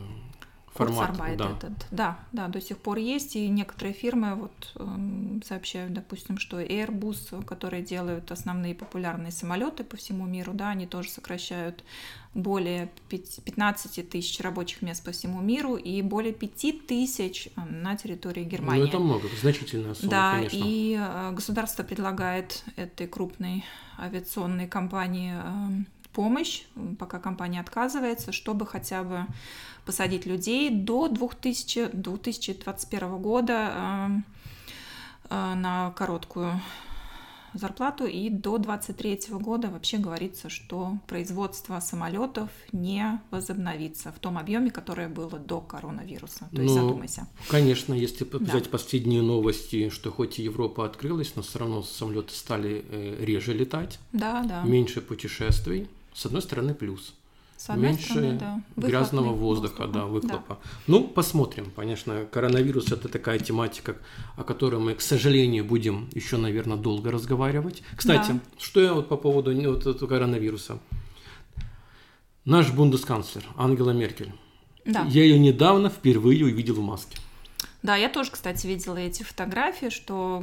формат? 0.75 1.09
Курсарбайт 1.09 1.39
Да. 1.39 1.51
этот. 1.51 1.73
Да, 1.91 2.19
да, 2.33 2.49
до 2.49 2.61
сих 2.61 2.79
пор 2.79 2.99
есть, 2.99 3.37
и 3.37 3.49
некоторые 3.49 3.95
фирмы 3.95 4.35
вот 4.35 4.73
эм, 4.77 5.41
сообщают, 5.45 5.93
допустим, 5.93 6.39
что 6.39 6.61
Airbus, 6.61 7.45
которые 7.45 7.83
делают 7.83 8.31
основные 8.33 8.75
популярные 8.75 9.33
самолеты 9.33 9.85
по 9.85 9.97
всему 9.97 10.27
миру, 10.27 10.53
да, 10.53 10.71
они 10.71 10.87
тоже 10.87 11.11
сокращают 11.11 11.85
более 12.35 12.91
пяти- 13.09 13.41
15 13.41 14.03
тысяч 14.03 14.41
рабочих 14.41 14.83
мест 14.83 15.05
по 15.05 15.13
всему 15.13 15.41
миру 15.41 15.77
и 15.77 16.03
более 16.03 16.33
5 16.33 16.73
тысяч 16.87 17.49
э, 17.57 17.61
на 17.65 17.97
территории 17.97 18.43
Германии. 18.45 18.83
Ну, 18.83 18.89
это 18.89 18.99
много, 18.99 19.29
значительная 19.41 19.95
сумма, 19.95 20.11
Да, 20.11 20.33
конечно. 20.37 20.59
и 20.61 20.99
э, 21.01 21.31
государство 21.33 21.85
предлагает 21.85 22.65
этой 22.77 23.07
крупной 23.07 23.65
авиационной 23.99 24.67
компании 24.67 25.35
э, 25.37 25.85
помощь, 26.15 26.63
пока 26.99 27.19
компания 27.19 27.61
отказывается, 27.61 28.33
чтобы 28.33 28.67
хотя 28.67 29.03
бы 29.03 29.27
посадить 29.85 30.25
людей 30.27 30.71
до 30.71 31.09
2000, 31.09 31.91
2021 31.93 33.19
года 33.19 34.23
на 35.31 35.91
короткую 35.97 36.61
зарплату, 37.55 38.05
и 38.07 38.31
до 38.31 38.59
2023 38.59 39.37
года 39.39 39.69
вообще 39.69 39.99
говорится, 39.99 40.51
что 40.51 40.99
производство 41.07 41.79
самолетов 41.79 42.51
не 42.73 43.21
возобновится 43.31 44.11
в 44.11 44.19
том 44.19 44.39
объеме, 44.39 44.73
которое 44.73 45.09
было 45.09 45.39
до 45.39 45.61
коронавируса. 45.61 46.49
То 46.53 46.63
есть 46.63 46.75
Ну, 46.75 46.81
задумайся. 46.83 47.29
Конечно, 47.49 47.95
если 47.95 48.25
п- 48.25 48.39
Да. 48.41 48.45
взять 48.45 48.71
последние 48.71 49.23
новости, 49.23 49.89
что 49.91 50.11
хоть 50.11 50.41
и 50.41 50.43
Европа 50.43 50.85
открылась, 50.85 51.37
но 51.37 51.43
все 51.43 51.61
равно 51.61 51.83
самолеты 51.83 52.35
стали 52.35 52.85
э, 52.91 53.25
реже 53.25 53.55
летать, 53.55 54.01
Да, 54.13 54.43
да. 54.43 54.63
меньше 54.65 55.01
путешествий. 55.01 55.89
С 56.15 56.25
одной 56.27 56.43
стороны, 56.43 56.75
плюс. 56.75 57.15
С 57.57 57.71
одной 57.71 57.91
меньше 57.91 58.05
стороны, 58.11 58.39
да. 58.39 58.63
грязного 58.77 59.27
Выхлопный 59.27 59.47
воздуха, 59.47 59.87
да, 59.87 59.93
Да. 60.01 60.07
выхлопа. 60.07 60.59
Ну, 60.87 61.05
посмотрим. 61.09 61.71
Конечно, 61.77 62.27
коронавирус 62.31 62.91
это 62.93 63.09
такая 63.09 63.39
тематика, 63.39 63.97
о 64.37 64.45
которой 64.45 64.81
мы, 64.81 64.95
к 64.95 65.01
сожалению, 65.01 65.65
будем 65.65 66.09
еще, 66.15 66.37
наверное, 66.37 66.77
долго 66.77 67.11
разговаривать. 67.11 67.83
Кстати, 67.97 68.33
Да. 68.33 68.41
что 68.59 68.81
я 68.81 68.93
вот 68.93 69.09
по 69.09 69.17
поводу 69.17 69.53
вот 69.55 69.87
этого 69.87 70.07
коронавируса. 70.09 70.79
Наш 72.45 72.71
бундесканцлер 72.71 73.45
Ангела 73.57 73.91
Меркель. 73.91 74.33
Да. 74.85 75.07
Я 75.09 75.23
ее 75.23 75.39
недавно 75.39 75.89
впервые 75.89 76.45
увидел 76.45 76.75
в 76.75 76.81
маске. 76.83 77.17
Да, 77.85 77.97
я 77.97 78.09
тоже, 78.09 78.31
кстати, 78.31 78.67
видела 78.67 78.97
эти 78.97 79.23
фотографии, 79.23 79.91
что 79.91 80.43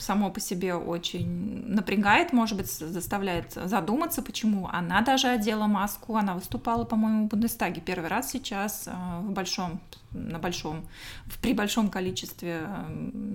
само 0.00 0.30
по 0.30 0.40
себе 0.40 0.74
очень 0.74 1.66
напрягает, 1.66 2.32
может 2.32 2.56
быть, 2.56 2.66
заставляет 2.70 3.52
задуматься, 3.52 4.22
почему 4.22 4.70
она 4.72 5.02
даже 5.02 5.28
одела 5.28 5.66
маску. 5.66 6.16
Она 6.16 6.34
выступала, 6.34 6.84
по-моему, 6.84 7.26
в 7.26 7.28
Бундестаге 7.28 7.82
первый 7.84 8.08
раз 8.08 8.30
сейчас 8.30 8.84
а, 8.86 9.20
в 9.20 9.32
большом, 9.32 9.82
на 10.12 10.38
большом, 10.38 10.86
при 11.42 11.52
большом 11.52 11.90
количестве 11.90 12.66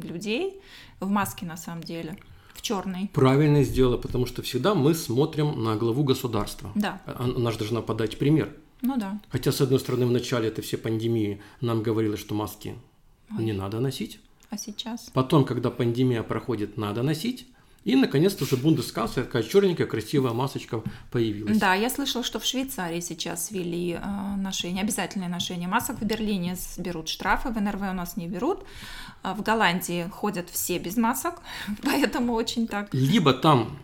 людей 0.02 0.60
в 1.00 1.08
маске 1.08 1.46
на 1.46 1.58
самом 1.58 1.84
деле, 1.84 2.18
в 2.56 2.64
черной. 2.64 3.08
Правильно 3.14 3.62
сделала, 3.64 3.98
потому 3.98 4.26
что 4.26 4.42
всегда 4.42 4.74
мы 4.74 4.96
смотрим 4.96 5.64
на 5.64 5.76
главу 5.76 6.04
государства. 6.04 6.72
Да, 6.74 7.00
А- 7.06 7.32
Она 7.36 7.52
же 7.52 7.60
должна 7.60 7.82
подать 7.84 8.18
пример. 8.18 8.50
ну 8.82 8.98
да. 8.98 9.20
Хотя, 9.30 9.52
с 9.52 9.62
одной 9.62 9.80
стороны, 9.80 10.08
в 10.08 10.12
начале 10.12 10.48
этой 10.48 10.64
всей 10.64 10.78
пандемии 10.78 11.40
нам 11.62 11.84
говорилось, 11.84 12.20
что 12.20 12.34
маски 12.34 12.74
не 13.32 13.54
надо 13.54 13.80
носить. 13.80 14.20
А 14.50 14.58
сейчас? 14.58 15.10
Потом, 15.14 15.46
когда 15.46 15.70
пандемия 15.70 16.24
проходит, 16.24 16.78
надо 16.78 17.04
носить. 17.04 17.48
И, 17.84 17.96
наконец-то, 17.96 18.44
уже 18.44 18.58
бундесканцлер, 18.58 19.24
такая 19.24 19.44
черненькая, 19.44 19.88
красивая 19.88 20.34
масочка 20.34 20.84
появилась. 21.10 21.58
Да, 21.58 21.74
я 21.74 21.90
слышала, 21.90 22.22
что 22.22 22.38
в 22.38 22.44
Швейцарии 22.44 23.00
сейчас 23.00 23.50
ввели 23.50 23.94
э, 23.94 24.36
ношение, 24.36 24.84
обязательное 24.84 25.30
ношение 25.30 25.70
масок. 25.70 26.02
В 26.02 26.04
Берлине 26.04 26.58
берут 26.78 27.08
штрафы, 27.08 27.50
в 27.50 27.62
НРВ 27.62 27.82
у 27.82 27.94
нас 27.94 28.18
не 28.18 28.28
берут. 28.28 28.66
А 29.24 29.34
в 29.34 29.42
Голландии 29.42 30.10
ходят 30.12 30.50
все 30.50 30.80
без 30.80 30.98
масок, 30.98 31.36
поэтому 31.84 32.34
очень 32.34 32.68
так, 32.68 32.94
Либо 32.94 33.32
там 33.34 33.80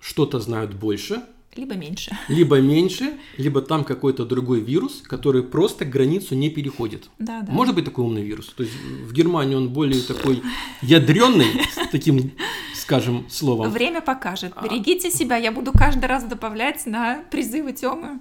что-то 0.00 0.40
знают 0.40 0.72
больше, 0.72 1.22
либо 1.54 1.74
меньше. 1.74 2.16
либо 2.28 2.60
меньше, 2.60 3.12
либо 3.36 3.60
там 3.60 3.84
какой-то 3.84 4.24
другой 4.24 4.60
вирус, 4.60 5.02
который 5.02 5.42
просто 5.42 5.84
границу 5.84 6.34
не 6.34 6.50
переходит. 6.50 7.10
Да, 7.18 7.42
да. 7.42 7.52
Может 7.52 7.74
быть 7.74 7.84
такой 7.84 8.04
умный 8.04 8.22
вирус. 8.22 8.48
То 8.48 8.62
есть 8.62 8.74
в 8.74 9.12
Германии 9.12 9.54
он 9.54 9.68
более 9.68 10.02
такой 10.02 10.42
ядренный, 10.80 11.46
с 11.72 11.88
таким, 11.90 12.32
скажем, 12.74 13.26
словом. 13.28 13.70
Время 13.70 14.00
покажет. 14.00 14.52
А. 14.56 14.62
Берегите 14.62 15.10
себя. 15.10 15.36
Я 15.36 15.52
буду 15.52 15.72
каждый 15.72 16.06
раз 16.06 16.24
добавлять 16.24 16.86
на 16.86 17.22
призывы 17.30 17.72
Тёмы. 17.72 18.20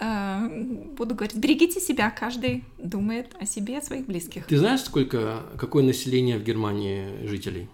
Э, 0.00 0.48
Буду 0.96 1.14
говорить, 1.14 1.36
берегите 1.36 1.80
себя. 1.80 2.10
Каждый 2.10 2.64
думает 2.78 3.34
о 3.38 3.46
себе, 3.46 3.78
о 3.78 3.82
своих 3.82 4.06
близких. 4.06 4.46
Ты 4.46 4.58
знаешь, 4.58 4.80
сколько, 4.80 5.42
какое 5.56 5.84
население 5.84 6.38
в 6.38 6.42
Германии 6.42 7.26
жителей? 7.26 7.68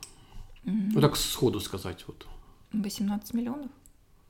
Ну 0.65 1.01
так 1.01 1.17
сходу 1.17 1.61
сказать, 1.61 2.05
вот 2.07 2.27
18 2.73 3.33
миллионов? 3.33 3.71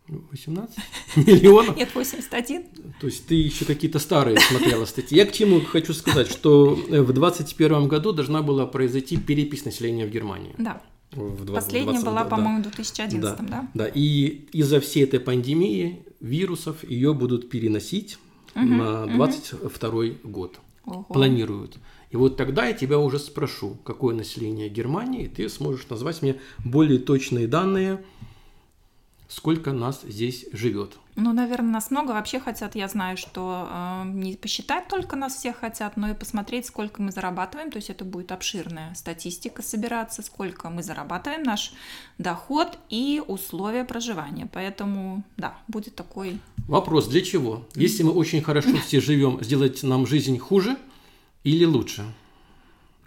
18 0.08 0.76
миллионов. 1.16 1.76
Нет, 1.76 1.90
81? 1.94 2.62
То 3.00 3.06
есть 3.06 3.26
ты 3.26 3.34
еще 3.34 3.64
какие-то 3.64 3.98
старые 3.98 4.38
смотрела 4.40 4.84
статьи. 4.84 5.16
Я 5.18 5.26
к 5.26 5.32
чему 5.32 5.60
хочу 5.60 5.92
сказать, 5.94 6.30
что 6.30 6.78
э, 6.88 7.00
в 7.02 7.12
2021 7.12 7.88
году 7.88 8.12
должна 8.12 8.42
была 8.42 8.66
произойти 8.66 9.16
перепись 9.16 9.64
населения 9.64 10.06
в 10.06 10.10
Германии. 10.10 10.54
Да. 10.58 10.82
В 11.12 11.44
два- 11.44 11.56
Последняя 11.56 11.92
20, 12.00 12.04
была, 12.06 12.24
да, 12.24 12.28
по-моему, 12.30 12.60
в 12.60 12.64
да. 12.64 12.70
2011, 12.70 13.46
да? 13.50 13.68
Да, 13.74 13.86
и 13.86 14.46
из-за 14.52 14.80
всей 14.80 15.04
этой 15.04 15.20
пандемии 15.20 16.00
вирусов 16.20 16.88
ее 16.88 17.14
будут 17.14 17.48
переносить 17.48 18.18
на 18.54 19.06
22 19.06 20.04
год. 20.24 20.58
Ого. 20.84 21.04
Планируют. 21.04 21.76
И 22.10 22.16
вот 22.16 22.36
тогда 22.38 22.66
я 22.66 22.72
тебя 22.72 22.98
уже 22.98 23.18
спрошу, 23.18 23.76
какое 23.84 24.14
население 24.14 24.68
Германии, 24.70 25.24
и 25.24 25.28
ты 25.28 25.48
сможешь 25.50 25.86
назвать 25.90 26.22
мне 26.22 26.36
более 26.64 26.98
точные 26.98 27.46
данные, 27.46 28.02
сколько 29.28 29.72
нас 29.72 30.00
здесь 30.02 30.46
живет. 30.52 30.98
Ну, 31.14 31.32
наверное, 31.32 31.72
нас 31.72 31.90
много 31.90 32.12
вообще 32.12 32.40
хотят. 32.40 32.74
Я 32.74 32.88
знаю, 32.88 33.16
что 33.16 33.68
э, 33.70 34.02
не 34.06 34.36
посчитать 34.36 34.88
только 34.88 35.16
нас 35.16 35.36
всех 35.36 35.56
хотят, 35.56 35.96
но 35.96 36.10
и 36.10 36.14
посмотреть, 36.14 36.66
сколько 36.66 37.02
мы 37.02 37.12
зарабатываем. 37.12 37.70
То 37.70 37.76
есть 37.76 37.90
это 37.90 38.04
будет 38.04 38.32
обширная 38.32 38.94
статистика 38.94 39.62
собираться, 39.62 40.22
сколько 40.22 40.70
мы 40.70 40.82
зарабатываем, 40.82 41.42
наш 41.42 41.72
доход 42.16 42.78
и 42.88 43.22
условия 43.26 43.84
проживания. 43.84 44.48
Поэтому, 44.52 45.22
да, 45.36 45.58
будет 45.68 45.94
такой... 45.94 46.38
Вопрос, 46.66 47.08
для 47.08 47.20
чего? 47.20 47.66
Если 47.74 48.02
мы 48.04 48.12
очень 48.12 48.42
хорошо 48.42 48.76
все 48.86 49.00
живем, 49.00 49.42
сделать 49.42 49.82
нам 49.82 50.06
жизнь 50.06 50.38
хуже 50.38 50.76
или 51.44 51.64
лучше? 51.64 52.04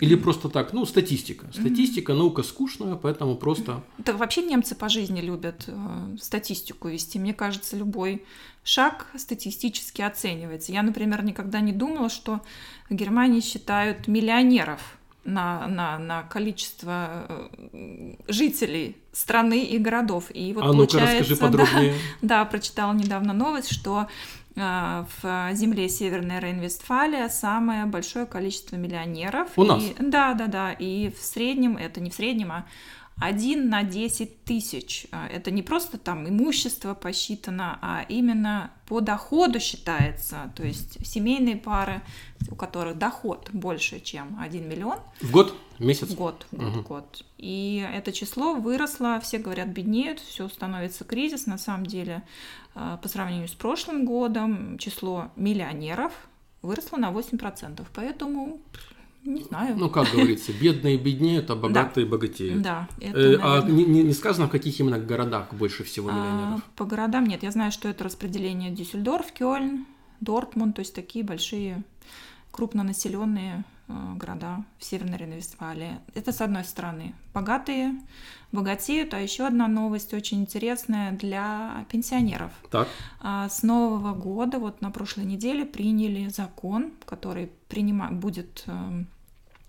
Или 0.02 0.16
просто 0.16 0.50
так, 0.50 0.74
ну, 0.74 0.86
статистика. 0.86 1.46
Статистика, 1.54 2.14
наука 2.14 2.42
скучная, 2.42 2.96
поэтому 2.96 3.36
просто... 3.36 3.84
Да 4.00 4.14
вообще 4.14 4.42
немцы 4.42 4.76
по 4.76 4.90
жизни 4.90 5.22
любят 5.22 5.66
э, 5.68 6.18
статистику 6.20 6.90
вести. 6.90 7.20
Мне 7.20 7.36
кажется, 7.36 7.78
любой 7.78 8.24
шаг 8.64 9.06
статистически 9.16 10.02
оценивается. 10.02 10.72
Я, 10.72 10.82
например, 10.82 11.24
никогда 11.24 11.62
не 11.62 11.72
думала, 11.72 12.10
что 12.10 12.42
в 12.90 12.96
Германии 12.96 13.42
считают 13.42 14.08
миллионеров 14.08 14.98
на, 15.24 15.68
на, 15.68 16.00
на 16.00 16.24
количество 16.24 17.28
э, 17.30 18.16
жителей 18.28 18.98
страны 19.12 19.64
и 19.64 19.78
городов. 19.78 20.32
И 20.34 20.52
вот 20.54 20.64
а 20.64 20.74
ну-ка 20.74 21.00
расскажи 21.00 21.36
да, 21.40 21.42
подробнее. 21.42 21.94
да, 22.24 22.46
прочитала 22.46 22.94
недавно 22.94 23.34
новость, 23.34 23.72
что 23.72 24.08
в 24.56 25.50
земле 25.54 25.88
Северной 25.88 26.40
Рейн-Вестфалия 26.40 27.30
самое 27.30 27.86
большое 27.86 28.26
количество 28.26 28.76
миллионеров. 28.76 29.50
У 29.56 29.64
нас? 29.64 29.84
И- 29.84 29.96
да, 30.00 30.34
да, 30.34 30.48
да. 30.48 30.72
И 30.74 31.10
в 31.10 31.18
среднем, 31.22 31.78
это 31.78 32.02
не 32.02 32.10
в 32.10 32.14
среднем, 32.14 32.52
а 32.52 32.66
один 33.22 33.70
на 33.70 33.84
10 33.84 34.44
тысяч. 34.44 35.06
А, 35.12 35.28
Это 35.28 35.52
не 35.52 35.62
просто 35.62 35.98
там 35.98 36.28
имущество 36.28 36.94
посчитано, 36.96 37.78
а 37.82 38.06
именно 38.10 38.72
по 38.88 39.00
доходу 39.00 39.60
считается. 39.60 40.52
То 40.56 40.64
есть 40.64 41.06
семейные 41.06 41.56
пары, 41.56 42.02
у 42.50 42.56
которых 42.56 42.98
доход 42.98 43.50
больше, 43.54 44.00
чем 44.00 44.38
1 44.42 44.68
миллион, 44.68 44.98
В 45.22 45.32
год? 45.32 45.54
Месяц? 45.80 46.10
в 46.10 46.16
год, 46.16 46.46
год, 46.52 46.62
Мгм. 46.74 46.82
год. 46.84 47.26
И 47.38 47.88
это 47.94 48.12
число 48.12 48.54
выросло, 48.56 49.20
все 49.20 49.38
говорят, 49.38 49.68
беднеют, 49.70 50.20
все 50.20 50.48
становится 50.50 51.04
кризис. 51.06 51.46
На 51.48 51.58
самом 51.58 51.86
деле, 51.86 52.24
э, 52.76 52.98
по 53.02 53.08
сравнению 53.08 53.48
с 53.48 53.54
прошлым 53.54 54.06
годом, 54.06 54.78
число 54.78 55.30
миллионеров 55.36 56.12
выросло 56.62 56.98
на 56.98 57.12
8%. 57.12 57.88
Поэтому, 57.96 58.60
не 59.24 59.44
знаю. 59.44 59.76
Ну, 59.78 59.90
как 59.90 60.12
говорится, 60.12 60.52
бедные 60.54 60.98
беднеют, 60.98 61.50
а 61.52 61.56
богатые 61.56 62.06
богатеют. 62.06 62.62
да, 62.62 62.88
это, 63.00 63.20
Э, 63.20 63.38
а 63.42 63.50
наверное, 63.62 63.72
не, 63.72 63.86
не- 63.86 64.04
не 64.04 64.14
сказано, 64.14 64.48
в 64.48 64.52
каких 64.52 64.80
именно 64.80 64.98
городах 65.00 65.54
больше 65.54 65.84
всего 65.84 66.10
а, 66.10 66.14
миллионеров? 66.14 66.64
по 66.76 66.86
городам 66.86 67.26
нет. 67.26 67.44
Я 67.44 67.52
знаю, 67.52 67.72
что 67.72 67.88
это 67.90 68.04
распределение 68.04 68.72
Дюссельдорф, 68.72 69.32
Кёльн, 69.32 69.86
Дортмунд, 70.22 70.76
то 70.76 70.82
есть 70.82 70.94
такие 70.96 71.24
большие 71.26 71.84
крупнонаселенные 72.52 73.64
города 74.16 74.64
в 74.78 74.84
Северной 74.84 75.18
Рейн-Вестфалии. 75.18 76.00
Это 76.14 76.32
с 76.32 76.42
одной 76.42 76.64
стороны. 76.64 77.14
Богатые 77.34 77.94
богатеют, 78.52 79.14
а 79.14 79.20
еще 79.20 79.48
одна 79.48 79.68
новость 79.68 80.14
очень 80.14 80.42
интересная 80.42 81.12
для 81.14 81.86
пенсионеров. 81.90 82.52
Так, 82.70 82.88
А 83.20 83.50
С 83.50 83.64
нового 83.64 84.14
года, 84.14 84.60
вот 84.60 84.82
на 84.82 84.92
прошлой 84.92 85.26
неделе, 85.26 85.66
приняли 85.66 86.28
закон, 86.30 86.92
который 87.06 87.52
принима... 87.70 88.12
будет 88.12 88.64
эм, 88.68 89.08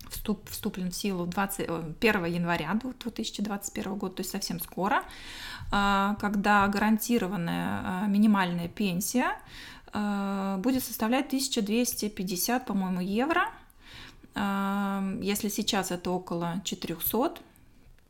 вступ... 0.09 0.49
вступлен 0.49 0.91
в 0.91 0.95
силу 0.95 1.25
20... 1.25 1.65
э, 1.67 1.93
1 1.99 2.25
января 2.25 2.73
2021 2.73 3.95
года, 3.95 4.15
то 4.15 4.21
есть 4.21 4.31
совсем 4.31 4.59
скоро, 4.59 5.03
а, 5.71 6.15
когда 6.19 6.67
гарантированная 6.67 8.07
минимальная 8.07 8.67
пенсия 8.67 9.37
будет 10.57 10.83
составлять 10.83 11.27
1250, 11.27 12.65
по-моему, 12.65 12.99
евро. 12.99 13.43
Если 14.35 15.49
сейчас 15.49 15.91
это 15.91 16.09
около 16.11 16.61
400, 16.63 17.35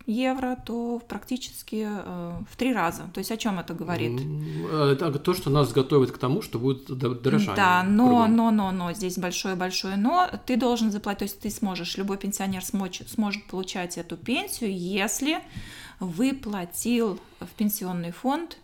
евро, 0.05 0.57
то 0.65 1.01
практически 1.07 1.87
э, 1.89 2.33
в 2.49 2.55
три 2.57 2.73
раза. 2.73 3.03
То 3.13 3.19
есть 3.19 3.31
о 3.31 3.37
чем 3.37 3.59
это 3.59 3.73
говорит? 3.73 4.19
Это 4.71 5.19
то, 5.19 5.33
что 5.33 5.49
нас 5.49 5.71
готовит 5.71 6.11
к 6.11 6.17
тому, 6.17 6.41
что 6.41 6.59
будет 6.59 6.85
дорожание. 6.85 7.55
Да, 7.55 7.83
но, 7.83 8.27
но, 8.27 8.51
но, 8.51 8.71
но, 8.71 8.93
здесь 8.93 9.17
большое-большое 9.17 9.95
но. 9.95 10.29
Ты 10.45 10.57
должен 10.57 10.91
заплатить, 10.91 11.19
то 11.19 11.25
есть 11.25 11.39
ты 11.39 11.49
сможешь, 11.49 11.97
любой 11.97 12.17
пенсионер 12.17 12.63
смочь, 12.63 13.01
сможет 13.07 13.45
получать 13.45 13.97
эту 13.97 14.17
пенсию, 14.17 14.77
если 14.77 15.39
выплатил 15.99 17.19
в 17.39 17.47
пенсионный 17.55 18.11
фонд 18.11 18.57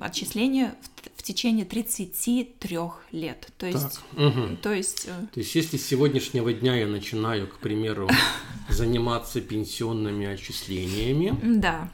отчисления 0.00 0.74
в, 0.80 1.20
в 1.20 1.22
течение 1.22 1.64
33 1.64 2.78
лет. 3.12 3.48
То 3.58 3.66
есть, 3.66 4.00
угу. 4.16 4.56
то 4.60 4.72
есть... 4.72 5.06
Э, 5.06 5.26
то 5.32 5.40
есть, 5.40 5.54
если 5.54 5.76
с 5.76 5.86
сегодняшнего 5.86 6.52
дня 6.52 6.76
я 6.76 6.86
начинаю, 6.86 7.46
к 7.48 7.58
примеру, 7.58 8.08
заниматься 8.68 9.40
пенсионными 9.40 10.26
отчислениями, 10.26 11.38
да. 11.42 11.90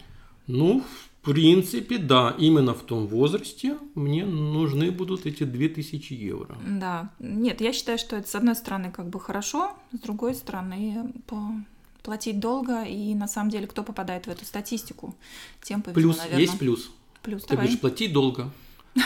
ну, 0.47 0.83
в 0.83 1.25
принципе, 1.25 1.99
да, 1.99 2.35
именно 2.39 2.75
в 2.75 2.83
том 2.83 3.07
возрасте 3.07 3.77
мне 3.95 4.25
нужны 4.25 4.91
будут 4.91 5.27
эти 5.27 5.45
2000 5.45 6.13
евро. 6.15 6.57
Да, 6.67 7.11
нет, 7.19 7.61
я 7.61 7.73
считаю, 7.73 7.99
что 7.99 8.17
это 8.17 8.29
с 8.29 8.35
одной 8.35 8.55
стороны 8.55 8.91
как 8.91 9.09
бы 9.09 9.21
хорошо, 9.21 9.77
с 9.93 9.99
другой 9.99 10.35
стороны 10.35 11.13
по 11.27 11.53
платить 12.03 12.41
долго, 12.41 12.83
и 12.85 13.15
на 13.15 13.29
самом 13.29 13.51
деле 13.51 13.67
кто 13.67 13.83
попадает 13.83 14.27
в 14.27 14.31
эту 14.31 14.45
статистику, 14.45 15.15
тем 15.63 15.83
повезло, 15.83 16.01
Плюс, 16.03 16.19
наверное. 16.19 16.41
есть 16.41 16.59
плюс. 16.59 16.91
Плюс, 17.23 17.43
Ты 17.43 17.51
давай. 17.51 17.67
будешь 17.67 17.81
платить 17.81 18.13
долго. 18.13 18.51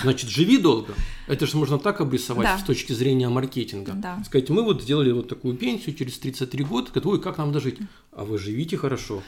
Значит, 0.03 0.31
живи 0.31 0.57
долго. 0.59 0.95
Это 1.27 1.47
же 1.47 1.57
можно 1.57 1.79
так 1.79 2.01
обрисовать 2.01 2.47
Да. 2.47 2.59
с 2.59 2.63
точки 2.63 2.93
зрения 2.93 3.29
маркетинга. 3.29 3.93
Да. 3.93 4.23
Сказать, 4.25 4.49
мы 4.49 4.63
вот 4.63 4.83
сделали 4.83 5.13
вот 5.13 5.29
такую 5.29 5.57
пенсию 5.57 5.95
через 5.95 6.19
33 6.19 6.65
года. 6.65 6.91
Ой, 7.05 7.21
как 7.21 7.39
нам 7.39 7.53
дожить? 7.53 7.79
А 8.13 8.25
вы 8.25 8.39
живите 8.39 8.77
хорошо. 8.77 9.23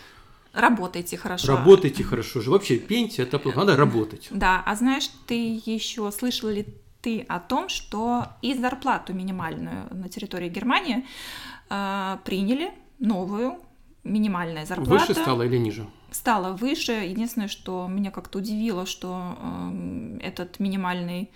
Работайте 0.52 1.16
хорошо. 1.16 1.48
Работайте 1.56 2.04
хорошо. 2.04 2.40
же. 2.40 2.50
Вообще 2.50 2.78
пенсия 2.78 3.22
это 3.22 3.38
плохо. 3.38 3.58
Надо 3.58 3.76
работать. 3.76 4.28
Да, 4.30 4.62
а 4.64 4.74
знаешь, 4.76 5.10
ты 5.26 5.60
еще 5.66 6.10
слышал 6.12 6.48
ли 6.48 6.64
ты 7.02 7.20
о 7.28 7.40
том, 7.40 7.68
что 7.68 8.28
и 8.40 8.54
зарплату 8.54 9.12
минимальную 9.12 9.88
на 9.90 10.08
территории 10.08 10.48
Германии 10.48 11.04
э, 11.68 12.16
приняли 12.24 12.70
новую 12.98 13.58
минимальная 14.02 14.66
зарплата. 14.66 14.90
Выше 14.90 15.14
стало 15.14 15.42
или 15.42 15.58
ниже? 15.58 15.86
стало 16.14 16.52
выше. 16.52 16.92
Единственное, 16.92 17.48
что 17.48 17.86
меня 17.88 18.10
как-то 18.10 18.38
удивило, 18.38 18.86
что 18.86 19.36
э, 19.38 20.18
этот 20.22 20.60
минимальный 20.60 21.30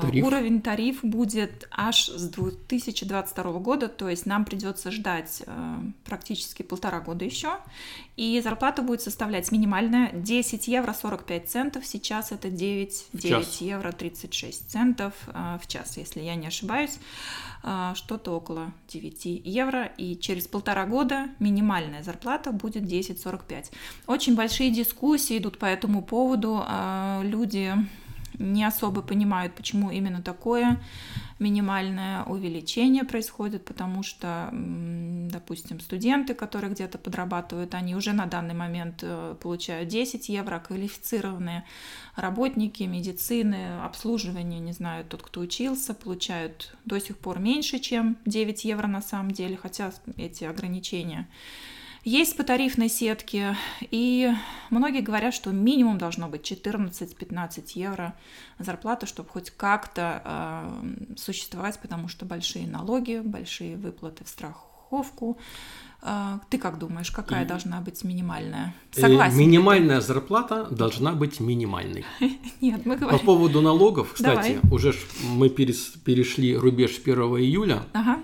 Тариф. 0.00 0.24
уровень 0.24 0.60
тариф 0.60 1.02
будет 1.02 1.68
аж 1.70 2.08
с 2.08 2.28
2022 2.28 3.52
года, 3.60 3.88
то 3.88 4.08
есть 4.08 4.26
нам 4.26 4.44
придется 4.44 4.90
ждать 4.90 5.42
э, 5.46 5.76
практически 6.04 6.62
полтора 6.62 7.00
года 7.00 7.24
еще, 7.24 7.58
и 8.16 8.40
зарплата 8.42 8.82
будет 8.82 9.00
составлять 9.00 9.50
минимальная 9.52 10.10
10 10.12 10.68
евро 10.68 10.92
45 10.92 11.48
центов, 11.48 11.86
сейчас 11.86 12.32
это 12.32 12.50
9, 12.50 13.06
9 13.12 13.46
час. 13.46 13.60
евро 13.60 13.92
36 13.92 14.70
центов 14.70 15.14
э, 15.26 15.58
в 15.62 15.66
час, 15.66 15.96
если 15.96 16.20
я 16.20 16.34
не 16.34 16.46
ошибаюсь, 16.46 16.98
э, 17.62 17.92
что-то 17.94 18.32
около 18.32 18.72
9 18.88 19.24
евро, 19.44 19.84
и 19.84 20.16
через 20.16 20.46
полтора 20.48 20.86
года 20.86 21.28
минимальная 21.38 22.02
зарплата 22.02 22.52
будет 22.52 22.82
10,45. 22.82 23.66
Очень 24.06 24.34
большие 24.34 24.70
дискуссии 24.70 25.38
идут 25.38 25.58
по 25.58 25.66
этому 25.66 26.02
поводу, 26.02 26.62
люди 27.22 27.74
не 28.38 28.64
особо 28.64 29.02
понимают, 29.02 29.54
почему 29.54 29.90
именно 29.90 30.22
такое 30.22 30.80
минимальное 31.38 32.24
увеличение 32.24 33.04
происходит, 33.04 33.64
потому 33.64 34.02
что, 34.02 34.50
допустим, 34.52 35.80
студенты, 35.80 36.34
которые 36.34 36.72
где-то 36.72 36.98
подрабатывают, 36.98 37.74
они 37.74 37.94
уже 37.94 38.12
на 38.12 38.26
данный 38.26 38.54
момент 38.54 39.00
э, 39.02 39.36
получают 39.40 39.88
10 39.88 40.28
евро, 40.28 40.56
а 40.56 40.60
квалифицированные 40.60 41.64
работники 42.16 42.82
медицины, 42.82 43.80
обслуживания, 43.84 44.58
не 44.58 44.72
знаю, 44.72 45.04
тот, 45.04 45.22
кто 45.22 45.40
учился, 45.40 45.94
получают 45.94 46.76
до 46.84 46.98
сих 46.98 47.16
пор 47.18 47.38
меньше, 47.38 47.78
чем 47.78 48.16
9 48.26 48.64
евро 48.64 48.88
на 48.88 49.02
самом 49.02 49.30
деле, 49.30 49.56
хотя 49.56 49.92
эти 50.16 50.44
ограничения 50.44 51.28
есть 52.08 52.36
по 52.36 52.42
тарифной 52.44 52.88
сетке, 52.88 53.56
и 53.90 54.30
многие 54.70 55.02
говорят, 55.02 55.34
что 55.34 55.50
минимум 55.50 55.98
должно 55.98 56.28
быть 56.28 56.50
14-15 56.50 57.62
евро 57.74 58.14
зарплата, 58.58 59.06
чтобы 59.06 59.28
хоть 59.28 59.50
как-то 59.50 60.22
э, 60.24 61.14
существовать, 61.16 61.78
потому 61.80 62.08
что 62.08 62.24
большие 62.24 62.66
налоги, 62.66 63.20
большие 63.24 63.76
выплаты 63.76 64.24
в 64.24 64.28
страховку. 64.28 65.38
Э, 66.02 66.38
ты 66.48 66.56
как 66.58 66.78
думаешь, 66.78 67.10
какая 67.10 67.44
И- 67.44 67.48
должна 67.48 67.80
быть 67.80 68.02
минимальная? 68.04 68.74
Э, 68.96 69.00
Согласен. 69.00 69.38
Минимальная 69.38 70.00
зарплата 70.00 70.66
должна 70.70 71.12
быть 71.12 71.40
минимальной. 71.40 72.04
Нет, 72.62 72.86
мы 72.86 72.94
По 72.94 73.00
говорим. 73.00 73.26
поводу 73.26 73.60
налогов, 73.60 74.12
кстати, 74.14 74.54
Давай. 74.54 74.72
уже 74.72 74.94
мы 75.24 75.48
перес- 75.48 75.98
перешли 76.04 76.56
рубеж 76.56 76.98
1 77.04 77.36
июля, 77.38 77.82
Ага. 77.92 78.18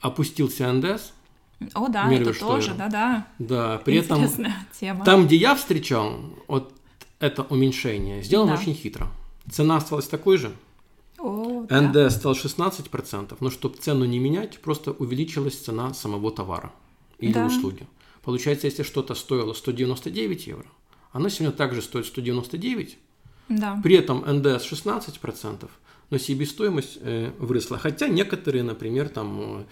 опустился 0.00 0.70
НДС, 0.72 1.12
О, 1.74 1.88
да, 1.88 2.04
Мервиш 2.04 2.36
это 2.36 2.46
тоже, 2.46 2.74
да-да. 2.74 3.26
да, 3.38 3.78
при 3.84 3.96
этом 3.96 4.18
Интересная 4.18 4.56
тема. 4.78 5.04
там, 5.04 5.26
где 5.26 5.36
я 5.36 5.54
встречал 5.54 6.14
вот 6.48 6.72
это 7.20 7.42
уменьшение, 7.42 8.22
сделано 8.22 8.54
Да. 8.54 8.60
очень 8.60 8.74
хитро. 8.74 9.06
Цена 9.50 9.76
осталась 9.76 10.08
такой 10.08 10.38
же, 10.38 10.52
О, 11.18 11.64
да. 11.68 11.80
НДС 11.80 12.16
стал 12.16 12.34
16%, 12.34 13.36
но 13.40 13.50
чтобы 13.50 13.76
цену 13.76 14.04
не 14.04 14.18
менять, 14.18 14.58
просто 14.60 14.92
увеличилась 14.92 15.56
цена 15.58 15.94
самого 15.94 16.30
товара 16.32 16.72
или 17.18 17.32
Да. 17.32 17.46
услуги. 17.46 17.86
Получается, 18.22 18.66
если 18.66 18.82
что-то 18.82 19.14
стоило 19.14 19.52
199 19.52 20.46
евро, 20.46 20.66
оно 21.12 21.28
сегодня 21.28 21.56
также 21.56 21.82
стоит 21.82 22.06
199, 22.06 22.98
Да. 23.48 23.80
при 23.82 23.96
этом 23.96 24.24
НДС 24.26 24.64
16%, 24.64 25.70
но 26.10 26.18
себестоимость 26.18 26.98
э, 27.00 27.32
выросла. 27.38 27.78
Хотя 27.78 28.06
некоторые, 28.08 28.62
например, 28.64 29.08
там 29.08 29.60
э, 29.60 29.64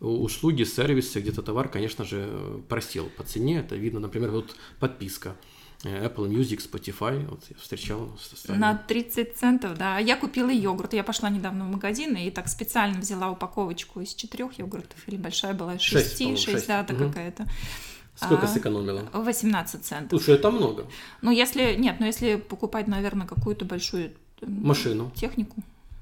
услуги, 0.00 0.64
сервисы, 0.64 1.20
где-то 1.20 1.42
товар, 1.42 1.68
конечно 1.68 2.04
же, 2.04 2.60
просел 2.68 3.06
по 3.16 3.22
цене. 3.24 3.60
Это 3.60 3.76
видно, 3.76 4.00
например, 4.00 4.30
вот 4.30 4.54
подписка 4.78 5.34
э, 5.84 6.06
Apple 6.06 6.28
Music, 6.28 6.58
Spotify. 6.70 7.26
Вот 7.28 7.44
я 7.48 7.56
встречал. 7.58 8.10
На 8.48 8.74
30 8.74 9.36
центов, 9.36 9.78
да. 9.78 9.98
Я 9.98 10.16
купила 10.16 10.50
йогурт. 10.50 10.92
Я 10.94 11.02
пошла 11.04 11.30
недавно 11.30 11.64
в 11.64 11.68
магазин 11.70 12.14
и 12.16 12.30
так 12.30 12.48
специально 12.48 12.98
взяла 13.00 13.30
упаковочку 13.30 14.00
из 14.00 14.14
четырех 14.14 14.58
йогуртов. 14.58 14.98
Или 15.08 15.16
большая 15.16 15.54
была 15.54 15.74
из 15.74 15.80
шести, 15.80 16.36
шесть, 16.36 16.44
шесть. 16.44 16.66
да, 16.68 16.80
это 16.82 16.92
Мгм. 16.94 17.08
какая-то. 17.08 17.46
Сколько 18.14 18.44
а, 18.46 18.48
сэкономила? 18.48 19.02
18 19.12 19.84
центов. 19.84 20.18
Слушай, 20.22 20.36
это 20.36 20.50
много. 20.50 20.86
Ну, 21.20 21.30
если, 21.30 21.74
нет, 21.76 21.96
ну 22.00 22.06
если 22.06 22.36
покупать, 22.36 22.86
наверное, 22.88 23.26
какую-то 23.26 23.66
большую 23.66 24.12
Машину. 24.40 25.10
технику, 25.14 25.56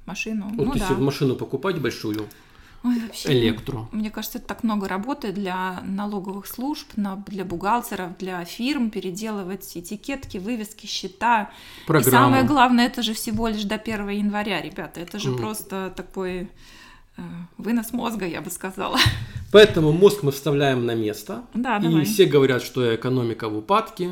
машину, 0.06 0.46
Вот 0.54 0.66
ну 0.66 0.74
если 0.74 0.94
да. 0.94 1.00
машину 1.00 1.34
покупать 1.36 1.80
большую, 1.80 2.28
Ой, 2.84 3.00
вообще, 3.00 3.32
электро. 3.32 3.88
Мне 3.92 4.10
кажется, 4.10 4.38
это 4.38 4.46
так 4.48 4.62
много 4.62 4.86
работы 4.88 5.32
для 5.32 5.80
налоговых 5.84 6.46
служб, 6.46 6.86
для 7.26 7.44
бухгалтеров, 7.44 8.16
для 8.18 8.44
фирм, 8.44 8.90
переделывать 8.90 9.76
этикетки, 9.76 10.36
вывески, 10.38 10.86
счета. 10.86 11.50
И 11.82 11.86
Программу. 11.86 12.10
самое 12.26 12.44
главное, 12.44 12.86
это 12.86 13.02
же 13.02 13.14
всего 13.14 13.48
лишь 13.48 13.64
до 13.64 13.76
1 13.76 14.08
января, 14.10 14.60
ребята. 14.60 15.00
Это 15.00 15.18
же 15.18 15.30
Мгм. 15.30 15.38
просто 15.38 15.92
такой 15.96 16.50
э, 17.16 17.22
вынос 17.58 17.92
мозга, 17.92 18.26
я 18.26 18.40
бы 18.40 18.50
сказала. 18.50 18.98
Поэтому 19.52 19.92
мозг 19.92 20.22
мы 20.22 20.32
вставляем 20.32 20.84
на 20.84 20.94
место. 20.94 21.44
Да, 21.54 21.78
И 21.78 21.82
давай. 21.82 22.04
все 22.04 22.26
говорят, 22.26 22.62
что 22.62 22.94
экономика 22.94 23.48
в 23.48 23.56
упадке, 23.56 24.10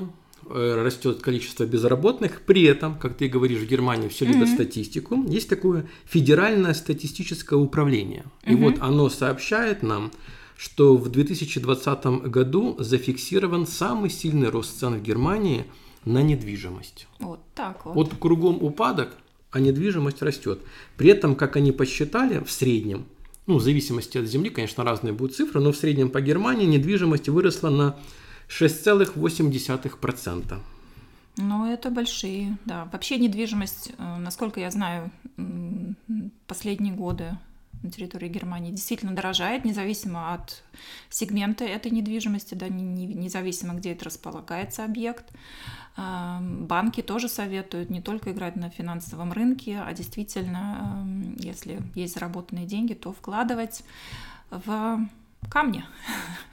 растет 0.50 1.22
количество 1.22 1.64
безработных. 1.64 2.42
При 2.42 2.62
этом, 2.64 2.98
как 2.98 3.16
ты 3.16 3.28
говоришь, 3.28 3.60
в 3.60 3.66
Германии 3.66 4.08
все 4.08 4.24
любят 4.24 4.48
Мгм. 4.48 4.54
статистику. 4.54 5.24
Есть 5.28 5.48
такое 5.48 5.86
федеральное 6.06 6.74
статистическое 6.74 7.58
управление. 7.58 8.24
И 8.44 8.52
Мгм. 8.52 8.62
вот 8.64 8.74
оно 8.80 9.08
сообщает 9.08 9.82
нам, 9.82 10.10
что 10.56 10.96
в 10.96 11.08
2020 11.10 12.28
году 12.28 12.76
зафиксирован 12.78 13.66
самый 13.66 14.10
сильный 14.10 14.48
рост 14.48 14.78
цен 14.78 14.94
в 14.98 15.02
Германии 15.02 15.64
на 16.04 16.22
недвижимость. 16.22 17.06
Вот 17.20 17.40
так 17.54 17.84
вот. 17.84 17.94
Вот 17.94 18.14
кругом 18.18 18.62
упадок, 18.62 19.14
а 19.50 19.60
недвижимость 19.60 20.22
растет. 20.22 20.60
При 20.96 21.10
этом, 21.10 21.34
как 21.36 21.56
они 21.56 21.72
посчитали, 21.72 22.42
в 22.44 22.50
среднем, 22.50 23.04
ну, 23.46 23.56
в 23.58 23.62
зависимости 23.62 24.18
от 24.18 24.26
земли, 24.26 24.50
конечно, 24.50 24.84
разные 24.84 25.12
будут 25.12 25.34
цифры, 25.36 25.60
но 25.60 25.72
в 25.72 25.76
среднем 25.76 26.10
по 26.10 26.20
Германии 26.20 26.64
недвижимость 26.66 27.28
выросла 27.28 27.70
на 27.70 27.96
6,8%. 28.48 30.58
Ну, 31.38 31.64
это 31.66 31.90
большие, 31.90 32.58
да. 32.66 32.84
Вообще 32.92 33.16
недвижимость, 33.18 33.92
э, 33.96 34.16
насколько 34.18 34.60
я 34.60 34.70
знаю, 34.70 35.10
последние 36.46 36.92
годы 36.94 37.36
на 37.82 37.90
территории 37.90 38.28
Германии 38.28 38.70
действительно 38.70 39.14
дорожает, 39.16 39.64
независимо 39.64 40.34
от 40.34 40.62
сегмента 41.10 41.64
этой 41.64 41.90
недвижимости, 41.90 42.54
да, 42.54 42.68
не- 42.68 42.82
не- 42.84 43.06
независимо, 43.14 43.74
где 43.74 43.92
это 43.92 44.04
располагается 44.04 44.84
объект. 44.84 45.24
Эм, 45.96 46.66
Банки 46.66 47.00
тоже 47.02 47.28
советуют 47.28 47.90
не 47.90 48.00
только 48.00 48.30
играть 48.32 48.54
на 48.56 48.70
финансовом 48.70 49.32
рынке, 49.32 49.80
а 49.80 49.92
действительно, 49.94 51.00
эм, 51.02 51.36
если 51.38 51.80
есть 51.94 52.14
заработанные 52.14 52.66
деньги, 52.66 52.94
то 52.94 53.12
вкладывать 53.12 53.82
в 54.50 55.00
камни. 55.50 55.84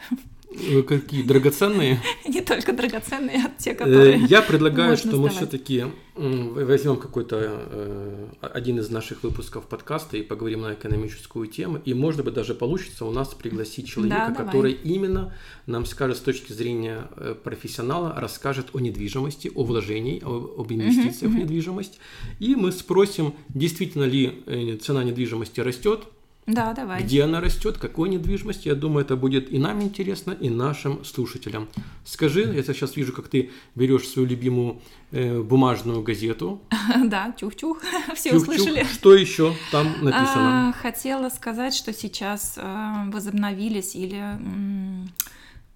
Какие 0.88 1.24
драгоценные? 1.24 2.02
Не 2.28 2.42
только 2.42 2.74
драгоценные, 2.74 3.46
а 3.46 3.52
те, 3.62 3.70
Э, 3.72 3.76
которые 3.76 4.26
Я 4.26 4.42
предлагаю, 4.42 4.98
что 4.98 5.18
мы 5.18 5.30
все-таки 5.30 5.86
возьмем 6.16 6.98
какой-то 6.98 7.38
э, 7.40 8.28
один 8.42 8.80
из 8.80 8.90
наших 8.90 9.24
выпусков 9.24 9.66
подкаста 9.68 10.18
и 10.18 10.22
поговорим 10.22 10.62
на 10.62 10.74
экономическую 10.74 11.48
тему. 11.48 11.80
И, 11.86 11.94
может 11.94 12.26
быть, 12.26 12.34
даже 12.34 12.56
получится 12.56 13.06
у 13.06 13.12
нас 13.12 13.30
пригласить 13.30 13.88
человека, 13.88 14.34
который 14.36 14.74
именно 14.74 15.34
нам 15.66 15.86
скажет 15.86 16.18
с 16.18 16.22
точки 16.22 16.52
зрения 16.52 17.08
э, 17.16 17.36
профессионала, 17.42 18.16
расскажет 18.18 18.68
о 18.74 18.80
недвижимости, 18.80 19.52
о 19.54 19.64
вложении, 19.64 20.22
об 20.22 20.72
инвестициях 20.72 21.32
в 21.32 21.36
недвижимость. 21.36 22.00
И 22.40 22.56
мы 22.56 22.72
спросим, 22.72 23.36
действительно 23.50 24.06
ли 24.06 24.80
цена 24.82 25.04
недвижимости 25.04 25.62
растет, 25.62 26.06
Да, 26.48 26.74
давай. 26.74 27.04
где 27.04 27.24
она 27.24 27.42
растет, 27.42 27.78
какой 27.78 28.10
недвижимости. 28.10 28.70
Я 28.70 28.76
думаю, 28.76 29.06
это 29.06 29.16
будет 29.16 29.52
и 29.54 29.60
нам 29.60 29.84
интересно, 29.84 30.32
и 30.32 30.50
нашим 30.50 31.06
слушателям. 31.06 31.68
Скажи, 32.06 32.42
я 32.42 32.64
сейчас 32.64 32.96
вижу, 32.96 33.14
как 33.14 33.28
ты 33.28 33.52
берешь 33.76 34.08
свою 34.08 34.28
любимую 34.28 34.82
э, 35.12 35.42
бумажную 35.42 36.02
газету. 36.02 36.62
Да, 37.06 37.34
чух-чух, 37.40 37.82
все 38.16 38.36
услышали. 38.36 38.84
Что 38.92 39.14
еще 39.14 39.54
там 39.72 39.88
написано? 40.02 40.70
А, 40.70 40.74
Хотела 40.74 41.30
сказать, 41.30 41.76
что 41.76 41.94
сейчас 41.94 42.56
э, 42.58 42.94
возобновились 43.12 43.96
или 43.96 44.18
м, 44.18 45.10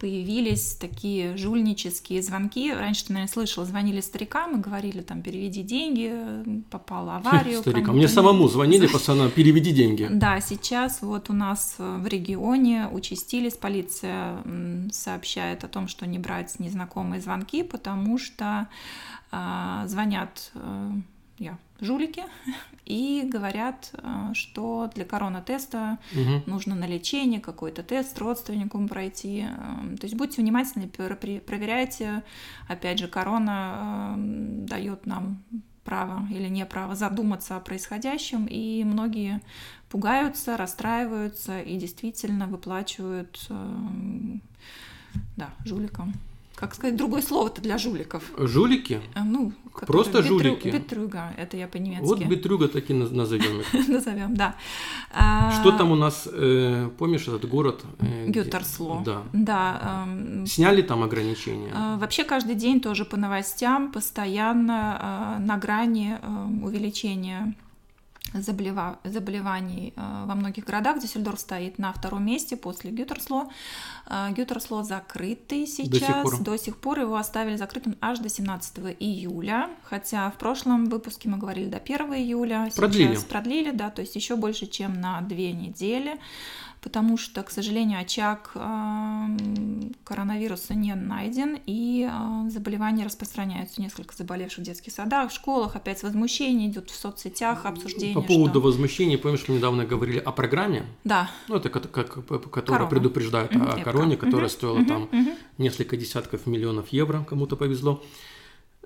появились 0.03 0.75
такие 0.75 1.37
жульнические 1.37 2.21
звонки. 2.21 2.73
Раньше 2.73 3.05
ты, 3.05 3.13
наверное, 3.13 3.31
слышал, 3.31 3.63
звонили 3.63 4.01
старикам 4.01 4.59
и 4.59 4.61
говорили, 4.61 4.99
там, 4.99 5.21
переведи 5.21 5.63
деньги, 5.63 6.13
попала 6.69 7.21
в 7.23 7.27
аварию. 7.29 7.61
Старикам. 7.61 7.95
Мне 7.95 8.01
не- 8.01 8.07
самому 8.09 8.49
звонили, 8.49 8.85
постоянно 8.87 9.29
переведи 9.29 9.71
деньги. 9.71 10.09
Да, 10.11 10.41
сейчас 10.41 11.01
вот 11.01 11.29
у 11.29 11.33
нас 11.33 11.75
в 11.77 12.05
регионе 12.05 12.89
участились, 12.91 13.53
полиция 13.53 14.43
сообщает 14.91 15.63
о 15.63 15.69
том, 15.69 15.87
что 15.87 16.05
не 16.05 16.19
брать 16.19 16.59
незнакомые 16.59 17.21
звонки, 17.21 17.63
потому 17.63 18.17
что 18.17 18.67
а, 19.31 19.87
звонят 19.87 20.51
э, 20.55 20.91
я, 21.39 21.57
жулики 21.83 22.23
и 22.85 23.23
говорят, 23.25 23.91
э, 23.93 24.33
что 24.33 24.89
для 24.93 25.05
коронатеста 25.05 25.97
Мгм. 26.13 26.43
нужно 26.45 26.75
на 26.75 26.85
лечение 26.85 27.39
какой-то 27.39 27.83
тест 27.83 28.17
родственникам 28.19 28.87
пройти. 28.87 29.41
Эм, 29.41 29.97
То 29.97 30.05
есть 30.05 30.15
будьте 30.15 30.41
внимательны, 30.41 30.87
проверяйте. 30.87 32.23
Опять 32.67 32.99
же, 32.99 33.07
корона 33.07 34.13
эм, 34.15 34.65
дает 34.65 35.05
нам 35.05 35.43
право 35.83 36.25
или 36.31 36.47
не 36.47 36.65
право 36.65 36.95
задуматься 36.95 37.57
о 37.57 37.59
происходящем, 37.59 38.45
и 38.45 38.83
многие 38.85 39.41
пугаются, 39.89 40.55
расстраиваются 40.57 41.59
и 41.59 41.77
действительно 41.77 42.47
выплачивают 42.47 43.45
эм, 43.49 44.41
да, 45.35 45.49
жуликам. 45.65 46.13
Как 46.55 46.75
сказать 46.75 46.95
другое 46.95 47.21
слово-то 47.21 47.61
для 47.61 47.77
жуликов? 47.77 48.23
Жулики? 48.37 49.01
Э, 49.15 49.23
Ну, 49.23 49.51
Просто 49.87 50.19
бетрю- 50.19 50.27
жулики. 50.27 50.67
Бетрюга, 50.69 51.33
это 51.35 51.57
я 51.57 51.67
по-немецки 51.67 52.05
Вот 52.05 52.19
Бетрюга 52.23 52.67
так 52.67 52.89
и 52.91 52.93
наз- 52.93 53.11
назовем 53.13 53.59
их. 53.61 53.73
назовем, 53.89 54.35
да. 54.35 54.55
А, 55.11 55.51
Что 55.59 55.71
там 55.71 55.91
у 55.91 55.95
нас, 55.95 56.27
э, 56.31 56.89
помнишь 56.97 57.27
этот 57.27 57.49
город? 57.49 57.83
э, 57.99 58.27
Гютерсло. 58.27 59.01
Да. 59.05 59.23
Да. 59.33 60.03
эм, 60.07 60.45
Сняли 60.45 60.83
там 60.83 61.01
ограничения? 61.03 61.71
э, 61.73 61.97
Вообще 61.97 62.23
каждый 62.23 62.55
день 62.55 62.79
тоже 62.81 63.03
по 63.03 63.17
новостям 63.17 63.91
постоянно 63.91 65.35
э, 65.39 65.43
на 65.43 65.57
грани 65.57 66.17
э, 66.21 66.47
увеличения 66.63 67.55
заболеваний 68.33 69.93
э, 69.95 70.23
во 70.25 70.35
многих 70.35 70.65
городах. 70.65 70.99
Дюссельдорф 70.99 71.39
стоит 71.39 71.77
на 71.77 71.93
втором 71.93 72.25
месте 72.25 72.57
после 72.57 72.91
Гютерсло. 72.91 73.49
Э, 74.07 74.31
Гютерсло 74.31 74.83
закрытый 74.83 75.67
сейчас. 75.67 76.23
пор. 76.23 76.41
До 76.41 76.57
сих 76.57 76.77
пор 76.77 76.99
его 76.99 77.15
оставили 77.15 77.55
закрытым 77.55 77.95
аж 78.01 78.19
до 78.19 78.29
17 78.29 78.95
июля. 78.99 79.69
Хотя 79.83 80.29
в 80.31 80.37
прошлом 80.37 80.85
выпуске 80.85 81.29
мы 81.29 81.37
говорили 81.37 81.69
до 81.69 81.77
1 81.77 82.13
июля. 82.13 82.69
Продлили. 82.75 83.13
Сейчас 83.13 83.23
продлили, 83.23 83.71
да, 83.71 83.89
то 83.89 84.01
есть 84.01 84.15
еще 84.15 84.35
больше, 84.35 84.67
чем 84.67 84.99
на 84.99 85.21
две 85.21 85.51
недели. 85.51 86.19
Потому 86.83 87.17
что, 87.17 87.43
к 87.43 87.49
сожалению, 87.49 88.01
очаг 88.01 88.51
эм, 88.55 89.93
коронавируса 90.03 90.75
не 90.75 90.93
найден, 90.95 91.57
и 91.65 92.09
э, 92.11 92.49
заболевания 92.49 93.05
распространяются. 93.05 93.81
Несколько 93.81 94.13
заболевших 94.15 94.59
в 94.59 94.63
детских 94.63 94.91
садах, 94.91 95.31
в 95.31 95.33
школах. 95.33 95.77
Опять 95.77 96.03
возмущение 96.03 96.67
идет 96.69 96.89
в 96.89 96.95
соцсетях, 96.95 97.65
обсуждение. 97.65 98.13
По 98.13 98.21
поводу 98.21 98.59
что- 98.59 98.67
возмущения, 98.67 99.17
помнишь, 99.17 99.45
мы 99.47 99.55
недавно 99.55 99.85
говорили 99.85 100.19
о 100.19 100.31
программе? 100.33 100.83
Да, 101.05 101.31
Ну, 101.47 101.55
это 101.55 101.69
как, 101.69 101.89
как- 101.89 102.25
которая 102.25 102.51
Корона. 102.61 102.89
предупреждает 102.89 103.55
Мгм, 103.55 103.69
о 103.69 103.77
короне, 103.81 104.17
которая 104.17 104.47
Мгм, 104.47 104.49
стоила 104.49 104.77
мгм, 104.79 104.85
там 104.87 105.09
мгм. 105.11 105.31
несколько 105.57 105.95
десятков 105.95 106.45
миллионов 106.47 106.89
евро, 106.89 107.25
кому-то 107.29 107.55
повезло. 107.55 108.03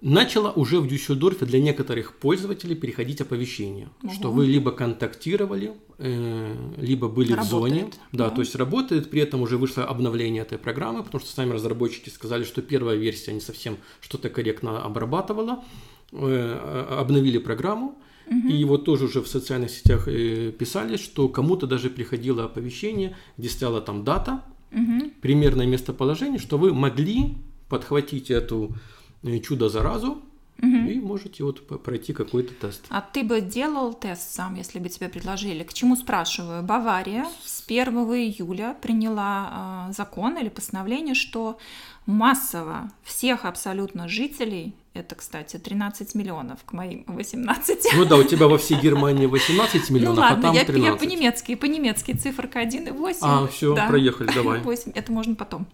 Начало 0.01 0.51
уже 0.51 0.79
в 0.79 0.88
Дюссельдорфе 0.88 1.45
для 1.45 1.60
некоторых 1.60 2.13
пользователей 2.13 2.75
переходить 2.75 3.19
оповещение, 3.19 3.89
что 4.13 4.27
Ого. 4.27 4.38
вы 4.38 4.45
либо 4.45 4.71
контактировали, 4.71 5.71
э, 5.97 6.55
либо 6.77 7.07
были 7.10 7.33
в 7.33 7.41
зоне. 7.43 7.79
Работает, 7.81 7.99
Да, 8.12 8.29
да. 8.29 8.36
то 8.36 8.41
есть 8.41 8.55
работает, 8.55 9.10
при 9.10 9.21
этом 9.21 9.41
уже 9.41 9.57
вышло 9.57 9.86
обновление 9.86 10.43
этой 10.43 10.60
программы, 10.60 11.03
потому 11.03 11.19
что 11.21 11.31
сами 11.31 11.51
разработчики 11.53 12.10
сказали, 12.10 12.43
что 12.43 12.62
первая 12.62 12.95
версия 12.95 13.33
не 13.33 13.41
совсем 13.41 13.77
что-то 13.99 14.29
корректно 14.29 14.83
обрабатывала. 14.83 15.63
Э, 16.12 16.86
обновили 16.99 17.38
программу, 17.39 17.97
и 18.49 18.63
вот 18.65 18.86
тоже 18.86 19.05
уже 19.05 19.21
в 19.21 19.27
социальных 19.27 19.71
сетях 19.71 20.07
э, 20.07 20.51
писали, 20.51 20.95
что 20.97 21.27
кому-то 21.27 21.65
даже 21.67 21.89
приходило 21.89 22.45
оповещение, 22.45 23.15
где 23.38 23.49
стояла 23.49 23.81
там 23.81 24.03
дата, 24.03 24.43
Мгм. 24.71 25.12
примерное 25.21 25.65
местоположение, 25.65 26.39
что 26.39 26.57
вы 26.57 26.73
могли 26.73 27.36
подхватить 27.67 28.29
эту 28.31 28.73
э, 29.27 29.39
чудо-заразу 29.39 30.21
и 30.61 30.99
можете 30.99 31.43
вот 31.43 31.83
пройти 31.83 32.13
какой-то 32.13 32.53
тест. 32.55 32.85
А 32.89 33.01
ты 33.01 33.23
бы 33.23 33.41
делал 33.41 33.93
тест 33.93 34.33
сам, 34.33 34.55
если 34.55 34.79
бы 34.79 34.89
тебе 34.89 35.07
предложили? 35.07 35.63
К 35.63 35.73
чему 35.73 35.95
спрашиваю? 35.95 36.63
Бавария 36.63 37.27
с 37.43 37.63
1 37.65 37.87
июля 37.87 38.75
приняла 38.81 39.87
э, 39.89 39.93
закон 39.93 40.37
или 40.37 40.49
постановление, 40.49 41.13
что 41.13 41.59
массово 42.05 42.89
всех 43.03 43.45
абсолютно 43.45 44.07
жителей, 44.07 44.73
это, 44.97 45.15
кстати, 45.15 45.57
13 45.57 46.15
миллионов 46.15 46.60
к 46.65 46.73
моим 46.73 47.03
18, 47.07 47.93
Ну 47.95 48.05
да, 48.05 48.17
у 48.17 48.23
тебя 48.23 48.47
во 48.47 48.57
всей 48.57 48.79
Германии 48.79 49.25
18 49.25 49.89
миллионов, 49.89 50.15
ну 50.15 50.21
ладно, 50.21 50.39
а 50.39 50.41
там 50.41 50.55
я, 50.55 50.65
13. 50.65 50.86
я 50.86 50.95
по-немецки, 50.95 51.55
по-немецки 51.55 52.13
циферка 52.13 52.62
1,8. 52.62 53.17
А, 53.21 53.47
все, 53.47 53.75
да. 53.75 53.88
проехали, 53.88 54.31
давай. 54.36 54.60
8, 54.62 54.91
это 54.95 55.12
можно 55.12 55.36
потом. 55.36 55.67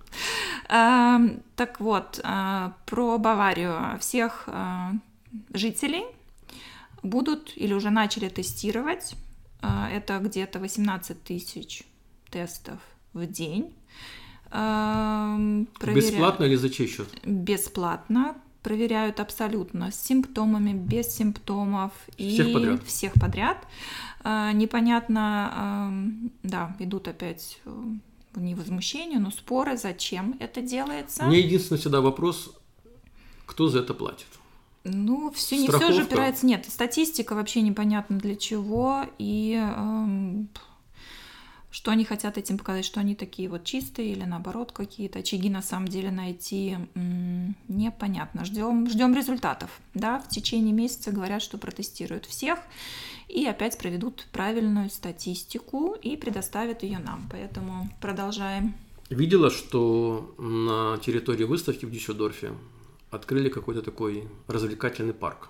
А, 0.69 1.19
так 1.55 1.79
вот, 1.79 2.19
а, 2.23 2.73
про 2.85 3.17
Баварию. 3.17 3.97
Всех 3.99 4.43
а, 4.47 4.91
жителей 5.53 6.03
будут 7.01 7.53
или 7.55 7.73
уже 7.73 7.89
начали 7.89 8.29
тестировать. 8.29 9.15
А, 9.61 9.89
это 9.89 10.19
где-то 10.19 10.59
18 10.59 11.23
тысяч 11.23 11.83
тестов 12.29 12.79
в 13.13 13.25
день. 13.25 13.73
А, 14.55 15.35
проверя- 15.79 15.95
Бесплатно 15.95 16.43
или 16.43 16.55
за 16.55 16.69
чей 16.69 16.87
счет? 16.87 17.07
бесплатно, 17.25 18.35
проверяют 18.63 19.19
абсолютно 19.19 19.91
с 19.91 19.99
симптомами, 19.99 20.73
без 20.73 21.13
симптомов. 21.15 21.91
И 22.17 22.33
Всех 22.33 22.53
подряд. 22.53 22.83
Всех 22.85 23.13
подряд. 23.13 23.57
А, 24.23 24.51
непонятно, 24.53 25.91
да, 26.43 26.75
идут 26.79 27.09
опять 27.09 27.59
э, 27.65 27.83
не 28.35 28.55
возмущения, 28.55 29.19
но 29.19 29.31
споры, 29.31 29.77
зачем 29.77 30.37
это 30.39 30.61
делается. 30.61 31.25
Мне 31.25 31.41
единственный 31.41 31.77
всегда 31.77 31.99
вопрос, 31.99 32.55
кто 33.45 33.67
за 33.67 33.79
это 33.79 33.93
платит? 33.93 34.27
Ну, 34.85 35.31
все 35.31 35.57
не 35.57 35.67
все 35.67 35.91
же 35.91 36.01
опирается. 36.01 36.45
Нет, 36.45 36.65
статистика 36.67 37.35
вообще 37.35 37.61
непонятно 37.61 38.17
для 38.17 38.35
чего. 38.35 39.05
И 39.17 39.53
эм, 39.53 40.49
что 41.73 41.89
они 41.89 42.05
хотят 42.05 42.37
этим 42.37 42.59
показать, 42.59 42.85
что 42.85 42.99
они 42.99 43.15
такие 43.15 43.49
вот 43.49 43.63
чистые 43.63 44.11
или 44.11 44.23
наоборот 44.25 44.71
какие-то 44.71 45.19
очаги 45.19 45.49
на 45.49 45.63
самом 45.63 45.87
деле 45.87 46.11
найти 46.11 46.77
непонятно. 47.67 48.45
Ждем, 48.45 48.87
ждем 48.87 49.15
результатов. 49.15 49.71
Да, 49.95 50.19
в 50.19 50.29
течение 50.29 50.71
месяца 50.71 51.11
говорят, 51.11 51.41
что 51.41 51.57
протестируют 51.57 52.25
всех 52.25 52.59
и 53.27 53.47
опять 53.47 53.79
проведут 53.79 54.27
правильную 54.31 54.91
статистику 54.91 55.95
и 55.99 56.15
предоставят 56.15 56.83
ее 56.83 56.99
нам. 56.99 57.27
Поэтому 57.31 57.89
продолжаем. 57.99 58.75
Видела, 59.09 59.49
что 59.49 60.35
на 60.37 60.99
территории 60.99 61.43
выставки 61.43 61.85
в 61.85 61.91
Дюссельдорфе 61.91 62.51
открыли 63.09 63.49
какой-то 63.49 63.81
такой 63.81 64.27
развлекательный 64.47 65.13
парк. 65.13 65.49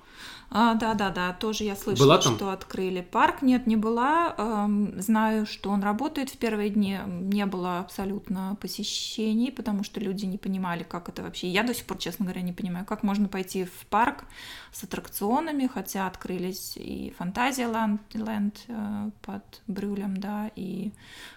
А, 0.56 0.76
да, 0.76 0.94
да, 0.94 1.10
да, 1.10 1.34
тоже 1.34 1.64
я 1.64 1.76
слышала, 1.76 2.06
Была 2.06 2.18
там? 2.20 2.36
что 2.36 2.52
открыли 2.52 3.02
парк. 3.02 3.42
Нет, 3.42 3.66
не 3.66 3.76
была. 3.76 4.36
Эм, 4.38 5.02
знаю, 5.02 5.48
что 5.48 5.72
он 5.72 5.82
работает 5.82 6.30
в 6.30 6.38
первые 6.38 6.70
дни. 6.70 7.00
Не 7.08 7.48
было 7.48 7.80
абсолютно 7.80 8.56
посещений, 8.62 9.52
потому 9.52 9.84
что 9.84 10.00
люди 10.00 10.26
не 10.26 10.38
понимали, 10.38 10.84
как 10.84 11.10
это 11.10 11.24
вообще. 11.24 11.48
Я 11.48 11.64
до 11.64 11.74
сих 11.74 11.86
пор, 11.86 11.98
честно 11.98 12.26
говоря, 12.26 12.44
не 12.44 12.54
понимаю, 12.54 12.86
как 12.86 13.02
можно 13.02 13.28
пойти 13.28 13.64
в 13.64 13.88
парк 13.88 14.26
с 14.72 14.84
аттракционами, 14.84 15.66
хотя 15.66 16.06
открылись 16.06 16.78
и 16.78 17.16
Фантазия 17.18 17.68
Ленд 18.14 18.58
э, 18.68 19.10
под 19.24 19.44
Брюлем, 19.66 20.18
да, 20.18 20.52
и 20.56 20.92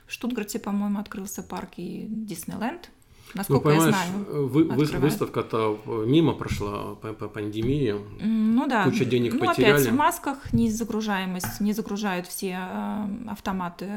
в 0.07 0.13
Штутгарте, 0.13 0.59
по-моему, 0.59 1.01
открылся 1.01 1.43
парк 1.43 1.71
и 1.79 2.05
Диснейленд. 2.07 2.91
Насколько 3.37 3.69
ну, 3.69 3.75
я 3.75 3.81
знаю. 3.81 4.13
вы- 4.29 4.65
вы- 4.65 4.85
открывают. 4.85 4.95
выставка-то 4.95 5.81
мимо 6.07 6.33
прошла 6.33 6.95
по, 6.95 7.13
по 7.13 7.29
пандемии. 7.29 7.95
Ну 8.21 8.67
да. 8.67 8.85
Куча 8.85 9.05
денег 9.05 9.35
ну, 9.35 9.47
потеряли. 9.47 9.73
опять 9.73 9.87
в 9.87 9.95
масках 9.95 10.53
не 10.53 10.71
загружаемость, 10.71 11.61
не 11.61 11.73
загружают 11.73 12.27
все 12.27 12.59
э, 12.59 13.31
автоматы 13.31 13.89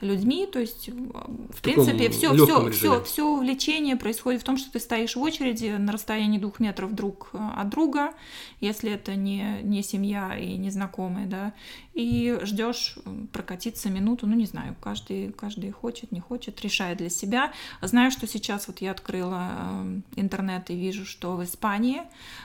людьми, 0.00 0.46
то 0.46 0.60
есть, 0.60 0.88
э, 0.88 0.92
в, 0.92 1.60
таком 1.60 1.86
принципе, 1.86 2.10
все, 2.10 2.32
все, 2.34 2.70
все, 2.70 3.02
все 3.02 3.26
увлечение 3.26 3.96
происходит 3.96 4.42
в 4.42 4.44
том, 4.44 4.56
что 4.56 4.70
ты 4.72 4.78
стоишь 4.78 5.16
в 5.16 5.20
очереди 5.20 5.76
на 5.78 5.92
расстоянии 5.92 6.38
двух 6.38 6.60
метров 6.60 6.94
друг 6.94 7.30
э, 7.32 7.38
от 7.56 7.68
друга, 7.68 8.12
если 8.60 8.92
это 8.92 9.16
не, 9.16 9.60
не 9.62 9.82
семья 9.82 10.36
и 10.36 10.56
не 10.56 10.70
знакомые, 10.70 11.26
да, 11.26 11.52
и 11.98 12.38
ждешь 12.44 12.94
прокатиться 13.32 13.90
минуту, 13.90 14.28
ну 14.28 14.36
не 14.36 14.46
знаю, 14.46 14.76
каждый, 14.80 15.32
каждый 15.32 15.72
хочет, 15.72 16.12
не 16.12 16.20
хочет, 16.20 16.60
решает 16.60 16.98
для 16.98 17.10
себя. 17.10 17.52
Знаю, 17.82 18.12
что 18.12 18.28
сейчас 18.28 18.68
вот 18.68 18.80
я 18.80 18.92
открыла 18.92 19.48
э, 19.50 20.00
интернет 20.14 20.70
и 20.70 20.76
вижу, 20.76 21.04
что 21.04 21.36
в 21.36 21.42
Испании 21.42 22.02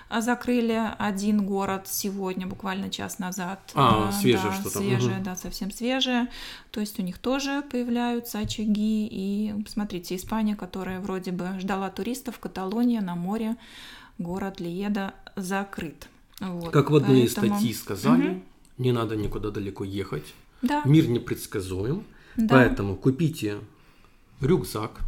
а, 0.09 0.21
закрыли 0.21 0.81
один 0.97 1.45
город 1.45 1.83
сегодня, 1.87 2.47
буквально 2.47 2.89
час 2.89 3.19
назад. 3.19 3.59
А, 3.75 4.09
Э, 4.09 4.11
свежее 4.11 4.51
да, 4.51 4.55
что-то, 4.59 4.79
Свежее, 4.79 5.15
мгм. 5.17 5.23
да, 5.23 5.35
совсем 5.35 5.69
свежее. 5.71 6.29
То 6.71 6.79
есть 6.79 6.99
у 6.99 7.03
них 7.03 7.19
тоже 7.19 7.61
появляются 7.69 8.39
очаги. 8.39 9.07
И 9.11 9.53
смотрите, 9.67 10.15
Испания, 10.15 10.55
которая 10.55 10.99
вроде 10.99 11.31
бы 11.31 11.59
ждала 11.59 11.91
туристов, 11.91 12.39
Каталония 12.39 13.01
на 13.01 13.13
море, 13.13 13.55
город 14.17 14.59
Лиеда 14.59 15.13
закрыт. 15.35 16.07
Вот, 16.39 16.73
Как 16.73 16.89
в 16.89 16.95
одной 16.95 17.21
из 17.21 17.35
поэтому- 17.35 17.55
статей 17.59 17.73
сказали, 17.75 18.27
Мгм. 18.29 18.43
Не 18.77 18.91
надо 18.91 19.15
никуда 19.15 19.49
далеко 19.51 19.83
ехать. 19.83 20.33
Да, 20.61 20.81
Мир 20.85 21.07
непредсказуем. 21.09 22.05
да. 22.35 22.47
Поэтому 22.55 22.95
купите 22.95 23.59
рюкзак, 24.41 25.01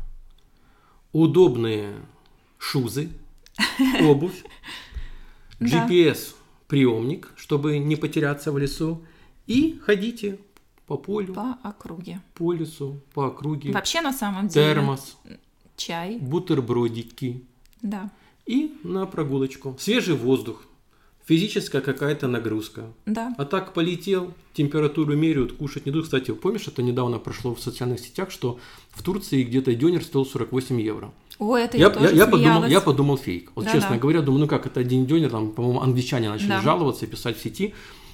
удобные 1.13 1.95
шузы, 2.57 3.09
обувь. 4.01 4.43
GPS-приемник, 5.59 7.31
чтобы 7.35 7.77
не 7.79 7.95
потеряться 7.95 8.51
в 8.51 8.57
лесу, 8.57 9.03
и 9.47 9.79
ходите 9.85 10.39
по 10.87 10.97
полю, 10.97 11.33
по 11.33 11.57
округе. 11.63 12.21
по 12.33 12.51
лесу, 12.53 12.99
по 13.13 13.27
округе, 13.27 13.71
Вообще, 13.71 14.01
на 14.01 14.11
самом 14.13 14.47
деле, 14.47 14.73
термос, 14.73 15.17
чай, 15.77 16.17
бутербродики 16.17 17.43
да, 17.81 18.11
и 18.45 18.77
на 18.83 19.05
прогулочку. 19.05 19.75
Свежий 19.79 20.15
воздух, 20.15 20.63
физическая 21.25 21.81
какая-то 21.81 22.27
нагрузка. 22.27 22.93
да. 23.05 23.33
А 23.37 23.45
так 23.45 23.73
полетел, 23.73 24.33
температуру 24.53 25.15
меряют, 25.15 25.53
кушать 25.53 25.85
не 25.85 25.91
дают. 25.91 26.05
Кстати, 26.05 26.31
помнишь, 26.31 26.67
это 26.67 26.83
недавно 26.83 27.19
прошло 27.19 27.55
в 27.55 27.59
социальных 27.59 27.99
сетях, 27.99 28.31
что 28.31 28.59
в 28.91 29.01
Турции 29.03 29.43
где-то 29.43 29.73
дёнер 29.73 30.03
стоил 30.03 30.25
48 30.25 30.79
евро. 30.81 31.11
Ой, 31.39 31.63
это 31.63 31.77
Я, 31.77 31.85
я, 31.85 31.89
тоже 31.89 32.05
я, 32.05 32.11
я 32.11 32.27
подумал, 32.27 32.65
я 32.65 32.81
подумал 32.81 33.17
фейк. 33.17 33.51
Вот 33.55 33.65
Да-да. 33.65 33.79
честно 33.79 33.97
говоря, 33.97 34.21
думаю, 34.21 34.41
ну 34.41 34.47
как, 34.47 34.65
это 34.67 34.79
один 34.79 35.05
дёнер, 35.05 35.29
там, 35.31 35.51
по-моему, 35.51 35.81
англичане 35.81 36.29
начали 36.29 36.49
Да. 36.49 36.61
жаловаться 36.61 37.07
писать 37.07 37.37
в 37.37 37.41
сети. 37.41 37.73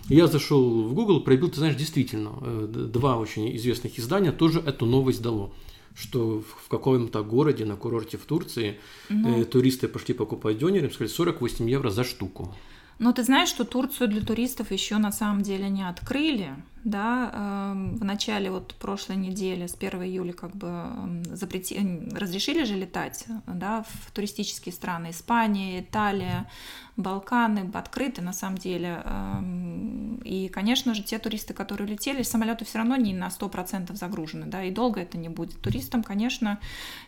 Я 0.10 0.26
зашел 0.28 0.84
в 0.84 0.94
Google, 0.94 1.22
пробил, 1.22 1.50
ты 1.50 1.58
знаешь, 1.58 1.76
действительно, 1.76 2.32
э, 2.42 2.68
два 2.92 3.18
очень 3.18 3.56
известных 3.56 4.00
издания 4.00 4.32
тоже 4.32 4.60
эту 4.60 4.86
новость 4.86 5.22
дало 5.22 5.54
что 5.94 6.42
в 6.64 6.70
каком-то 6.70 7.22
городе 7.22 7.66
на 7.66 7.76
курорте 7.76 8.18
в 8.18 8.22
Турции 8.22 8.80
э, 9.10 9.44
туристы 9.44 9.90
пошли 9.90 10.14
покупать 10.14 10.58
дёнер, 10.58 10.86
им 10.86 10.92
сказали 10.92 11.10
48 11.10 11.70
евро 11.70 11.90
за 11.90 12.06
штуку. 12.06 12.56
Но 13.02 13.14
ты 13.14 13.24
знаешь, 13.24 13.50
что 13.50 13.66
Турцию 13.66 14.10
для 14.10 14.22
туристов 14.22 14.72
еще 14.72 14.98
на 14.98 15.12
самом 15.12 15.42
деле 15.42 15.70
не 15.70 15.82
открыли, 15.82 16.54
да? 16.84 17.32
Эм, 17.34 17.98
В 17.98 18.04
начале 18.04 18.52
вот 18.52 18.76
прошлой 18.76 19.16
недели, 19.16 19.66
с 19.66 19.74
1 19.74 20.04
июля, 20.04 20.34
как 20.34 20.56
бы 20.56 20.68
эм, 20.68 21.24
запрети... 21.36 21.80
разрешили 22.14 22.64
же 22.64 22.76
летать, 22.76 23.26
да, 23.48 23.84
в 23.90 24.12
туристические 24.12 24.72
страны. 24.72 25.10
Испания, 25.10 25.80
Италия, 25.80 26.48
Балканы 26.96 27.72
открыты 27.74 28.22
на 28.22 28.34
самом 28.34 28.60
деле. 28.60 29.02
Эм, 29.04 30.22
И, 30.24 30.48
конечно 30.50 30.94
же, 30.94 31.02
те 31.02 31.18
туристы, 31.18 31.54
которые 31.54 31.88
летели, 31.88 32.22
самолеты 32.24 32.66
все 32.66 32.78
равно 32.78 32.96
не 32.98 33.14
на 33.14 33.30
100% 33.30 33.96
загружены, 33.96 34.46
да, 34.46 34.64
и 34.64 34.72
долго 34.72 35.02
это 35.02 35.18
не 35.18 35.30
будет. 35.30 35.60
Туристам, 35.62 36.04
конечно, 36.04 36.60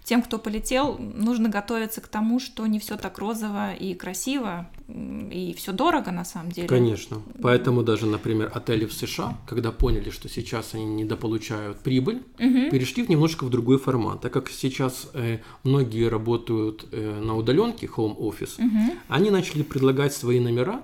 тем, 0.04 0.22
кто 0.24 0.40
полетел, 0.40 0.98
нужно 0.98 1.50
готовиться 1.50 2.02
к 2.02 2.08
тому, 2.08 2.40
что 2.40 2.66
не 2.68 2.80
все 2.80 2.98
так 2.98 3.20
розово 3.20 3.74
и 3.74 3.94
красиво, 3.94 4.68
и 4.88 5.54
все 5.58 5.72
дорого 5.72 6.12
на 6.12 6.26
самом 6.26 6.52
деле. 6.52 6.68
Конечно. 6.68 7.22
Поэтому 7.42 7.84
даже, 7.84 8.06
например, 8.06 8.52
отели 8.54 8.86
в 8.86 8.94
США, 8.94 9.38
когда 9.48 9.72
поняли, 9.72 10.10
что 10.10 10.30
сейчас 10.30 10.74
они 10.74 10.86
недополучают 10.86 11.78
прибыль, 11.80 12.22
Мгм. 12.40 12.70
перешли 12.70 13.04
в 13.04 13.10
немножко 13.10 13.46
в 13.46 13.50
другой 13.50 13.78
формат. 13.78 14.22
Так 14.22 14.34
как 14.34 14.50
сейчас 14.50 15.10
э, 15.14 15.40
многие 15.64 16.08
работают 16.10 16.86
э, 16.92 17.20
на 17.22 17.36
удаленке, 17.38 17.88
home 17.88 18.18
office, 18.18 18.56
Мгм. 18.62 18.92
они 19.08 19.30
начали 19.32 19.64
предлагать 19.64 20.14
свои 20.14 20.40
номера 20.40 20.82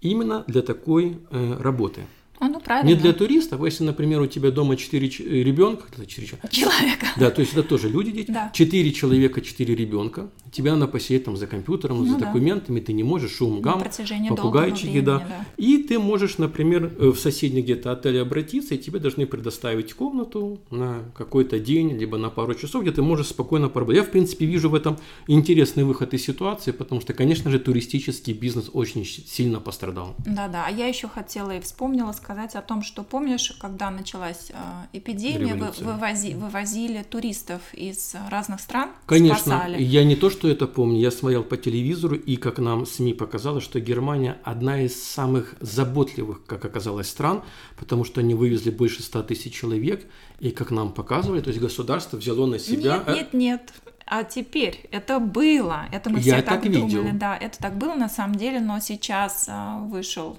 именно 0.00 0.44
для 0.46 0.62
такой 0.62 1.18
э, 1.30 1.56
работы. 1.60 2.06
А, 2.38 2.48
ну, 2.48 2.59
правильно. 2.70 2.88
Не 2.88 2.94
для 2.94 3.12
туристов, 3.12 3.60
а 3.62 3.64
если, 3.64 3.84
например, 3.84 4.20
у 4.20 4.26
тебя 4.26 4.50
дома 4.50 4.76
4 4.76 5.08
ребенка, 5.42 5.86
Человека. 6.06 7.06
да, 7.16 7.30
то 7.30 7.40
есть 7.40 7.52
это 7.52 7.62
тоже 7.62 7.88
люди, 7.88 8.12
дети, 8.12 8.30
Да. 8.30 8.50
4 8.54 8.92
человека, 8.92 9.40
4 9.40 9.74
ребенка, 9.74 10.30
тебя 10.52 10.74
надо 10.74 10.86
посидеть 10.86 11.24
там 11.24 11.36
за 11.36 11.46
компьютером, 11.46 11.98
Ну 11.98 12.06
за 12.06 12.18
да. 12.18 12.26
документами, 12.26 12.80
ты 12.80 12.92
не 12.92 13.02
можешь, 13.02 13.32
шум, 13.32 13.60
гам, 13.60 13.82
попугайчики, 13.82 14.28
долгого 14.28 14.52
да. 14.52 14.66
времени, 14.70 15.00
да. 15.00 15.46
И 15.56 15.78
ты 15.78 15.98
можешь, 15.98 16.38
например, 16.38 16.92
э, 16.98 17.08
в 17.08 17.18
соседний 17.18 17.62
где-то 17.62 17.92
отеле 17.92 18.20
обратиться, 18.20 18.74
и 18.74 18.78
тебе 18.78 18.98
должны 19.00 19.26
предоставить 19.26 19.92
комнату 19.94 20.60
на 20.70 21.10
какой-то 21.16 21.58
день, 21.58 21.98
либо 21.98 22.18
на 22.18 22.30
пару 22.30 22.54
часов, 22.54 22.82
где 22.82 22.92
ты 22.92 23.02
можешь 23.02 23.28
спокойно 23.28 23.68
поработать. 23.68 24.02
Я, 24.02 24.04
в 24.04 24.10
принципе, 24.10 24.46
вижу 24.46 24.70
в 24.70 24.74
этом 24.74 24.96
интересный 25.26 25.84
выход 25.84 26.14
из 26.14 26.24
ситуации, 26.24 26.70
потому 26.70 27.00
что, 27.00 27.14
конечно 27.14 27.50
же, 27.50 27.58
туристический 27.58 28.32
бизнес 28.32 28.70
очень 28.72 29.04
сильно 29.04 29.60
пострадал. 29.60 30.14
Да-да, 30.26 30.66
а 30.66 30.70
я 30.70 30.86
еще 30.86 31.08
хотела 31.08 31.56
и 31.56 31.60
вспомнила 31.60 32.12
сказать 32.12 32.54
о 32.54 32.59
том, 32.62 32.82
что 32.82 33.02
помнишь, 33.02 33.52
когда 33.60 33.90
началась 33.90 34.50
э, 34.50 34.54
эпидемия, 34.92 35.54
вы- 35.54 35.66
вывози- 35.68 36.36
вывозили 36.36 37.02
туристов 37.02 37.60
из 37.72 38.14
разных 38.28 38.60
стран, 38.60 38.90
Конечно, 39.06 39.36
спасали. 39.56 39.82
я 39.82 40.04
не 40.04 40.16
то, 40.16 40.30
что 40.30 40.48
это 40.48 40.66
помню, 40.66 40.98
я 40.98 41.10
смотрел 41.10 41.42
по 41.42 41.56
телевизору, 41.56 42.16
и 42.16 42.36
как 42.36 42.58
нам 42.58 42.86
СМИ 42.86 43.14
показало, 43.14 43.60
что 43.60 43.80
Германия 43.80 44.38
одна 44.44 44.82
из 44.82 45.02
самых 45.02 45.54
заботливых, 45.60 46.44
как 46.46 46.64
оказалось, 46.64 47.08
стран, 47.08 47.42
потому 47.78 48.04
что 48.04 48.20
они 48.20 48.34
вывезли 48.34 48.70
больше 48.70 49.02
100 49.02 49.22
тысяч 49.24 49.54
человек, 49.54 50.06
и 50.38 50.50
как 50.50 50.70
нам 50.70 50.92
показывали, 50.92 51.40
то 51.40 51.48
есть 51.48 51.60
государство 51.60 52.16
взяло 52.16 52.46
на 52.46 52.58
себя... 52.58 52.96
Нет, 52.98 53.08
э, 53.08 53.14
нет, 53.14 53.32
нет. 53.34 53.72
А 54.12 54.24
теперь 54.24 54.88
это 54.90 55.20
было, 55.20 55.84
это 55.92 56.10
мы 56.10 56.16
Я 56.18 56.22
все 56.38 56.42
так 56.42 56.62
так 56.62 56.72
думали, 56.72 56.80
видел. 56.96 57.04
да, 57.12 57.36
это 57.36 57.58
так 57.58 57.76
было 57.78 57.94
на 57.94 58.08
самом 58.08 58.34
деле, 58.34 58.58
но 58.58 58.80
сейчас 58.80 59.46
а, 59.48 59.78
вышел 59.84 60.36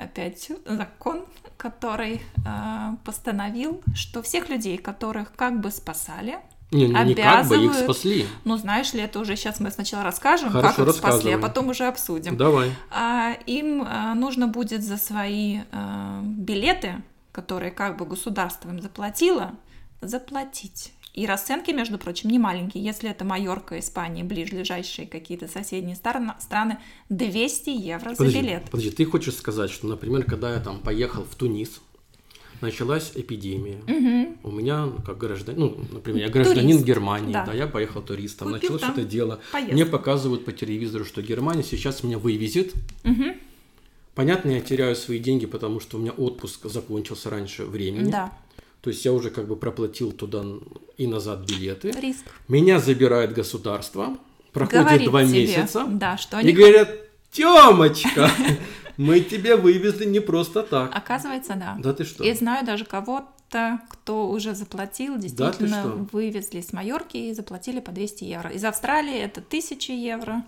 опять 0.00 0.50
закон, 0.66 1.24
который 1.56 2.22
а, 2.46 2.96
постановил, 3.04 3.82
что 3.94 4.22
всех 4.22 4.48
людей, 4.48 4.78
которых 4.78 5.32
как 5.36 5.60
бы 5.60 5.70
спасали, 5.70 6.38
Не, 6.70 6.86
не, 6.88 7.04
не 7.04 7.14
как 7.14 7.46
бы, 7.48 7.56
их 7.56 7.60
обязывают- 7.70 7.84
спасли. 7.84 8.26
ну 8.44 8.56
знаешь 8.56 8.92
ли, 8.94 9.00
это 9.00 9.18
уже 9.18 9.36
сейчас 9.36 9.60
мы 9.60 9.70
сначала 9.70 10.02
расскажем, 10.04 10.50
Хорошо, 10.50 10.76
как 10.76 10.88
их 10.88 10.94
спасли, 10.94 11.32
а 11.32 11.38
потом 11.38 11.68
уже 11.68 11.86
обсудим. 11.86 12.36
Давай. 12.36 12.72
А, 12.90 13.34
им 13.46 13.84
а, 13.86 14.14
нужно 14.14 14.46
будет 14.46 14.82
за 14.82 14.96
свои 14.96 15.60
а, 15.72 16.22
билеты, 16.24 17.02
которые 17.32 17.70
как 17.70 17.96
бы 17.96 18.06
государство 18.06 18.68
им 18.70 18.80
заплатило, 18.80 19.52
заплатить. 20.00 20.92
И 21.12 21.26
расценки, 21.26 21.72
между 21.72 21.98
прочим, 21.98 22.30
не 22.30 22.38
маленькие. 22.38 22.84
Если 22.84 23.10
это 23.10 23.24
Майорка, 23.24 23.78
Испания, 23.78 24.22
ближайшие 24.22 25.08
какие-то 25.08 25.48
соседние 25.48 25.96
страны, 25.96 26.34
страны 26.38 26.78
200 27.08 27.70
евро 27.70 28.10
Подожди, 28.10 28.32
за 28.32 28.42
билет. 28.42 28.70
подожди, 28.70 28.90
ты 28.90 29.04
хочешь 29.04 29.34
сказать, 29.34 29.70
что, 29.70 29.86
например, 29.88 30.24
когда 30.24 30.54
я 30.54 30.60
там 30.60 30.78
поехал 30.80 31.24
в 31.24 31.34
Тунис, 31.34 31.80
началась 32.60 33.12
эпидемия. 33.14 33.78
У 34.42 34.50
меня, 34.50 34.86
ну, 34.86 34.98
как 35.04 35.18
гражданин, 35.18 35.60
ну, 35.60 35.76
например, 35.92 36.26
я 36.26 36.28
гражданин 36.28 36.70
Турист, 36.70 36.84
Германии, 36.84 37.32
да. 37.32 37.44
да. 37.46 37.52
я 37.54 37.66
поехал 37.66 38.02
туристом, 38.02 38.48
Купил 38.48 38.60
началось 38.60 38.80
там 38.82 38.92
это 38.92 39.04
дело. 39.04 39.40
поездку. 39.52 39.74
Мне 39.74 39.86
показывают 39.86 40.44
по 40.44 40.52
телевизору, 40.52 41.04
что 41.04 41.22
Германия 41.22 41.62
сейчас 41.62 42.02
меня 42.02 42.18
вывезет. 42.18 42.72
Мгм. 43.02 43.34
Понятно, 44.14 44.50
я 44.50 44.60
теряю 44.60 44.96
свои 44.96 45.18
деньги, 45.18 45.46
потому 45.46 45.80
что 45.80 45.96
у 45.96 46.00
меня 46.00 46.12
отпуск 46.12 46.66
закончился 46.66 47.30
раньше 47.30 47.64
времени. 47.64 48.10
Да, 48.10 48.32
То 48.80 48.90
есть 48.90 49.04
я 49.04 49.12
уже 49.12 49.30
как 49.30 49.46
бы 49.46 49.56
проплатил 49.56 50.12
туда 50.12 50.42
и 50.96 51.06
назад 51.06 51.40
билеты. 51.46 51.90
риск. 51.90 52.24
Меня 52.48 52.78
забирает 52.78 53.32
государство, 53.32 54.16
проходит 54.52 54.84
Говорит 54.84 55.08
два 55.08 55.24
тебе, 55.24 55.46
месяца. 55.46 55.84
Да, 55.88 56.16
что 56.16 56.38
И 56.38 56.40
они... 56.40 56.52
говорят, 56.52 56.88
Тёмочка, 57.32 58.30
мы 58.96 59.20
тебя 59.20 59.56
вывезли 59.56 60.06
не 60.06 60.20
просто 60.20 60.62
так. 60.62 60.90
Оказывается, 60.94 61.54
да. 61.54 61.76
Да 61.78 61.92
ты 61.92 62.04
что? 62.04 62.24
И 62.24 62.32
знаю 62.34 62.64
даже 62.64 62.84
кого 62.84 63.28
Кто-то, 63.50 63.80
кто 63.88 64.28
уже 64.28 64.54
заплатил, 64.54 65.18
действительно 65.18 65.82
да, 65.82 65.90
вывезли 66.12 66.60
с 66.60 66.72
Майорки 66.72 67.16
и 67.16 67.34
заплатили 67.34 67.80
по 67.80 67.90
200 67.90 68.22
евро. 68.22 68.50
Из 68.50 68.64
Австралии 68.64 69.18
это 69.18 69.40
1000 69.40 69.92
евро. 69.92 70.44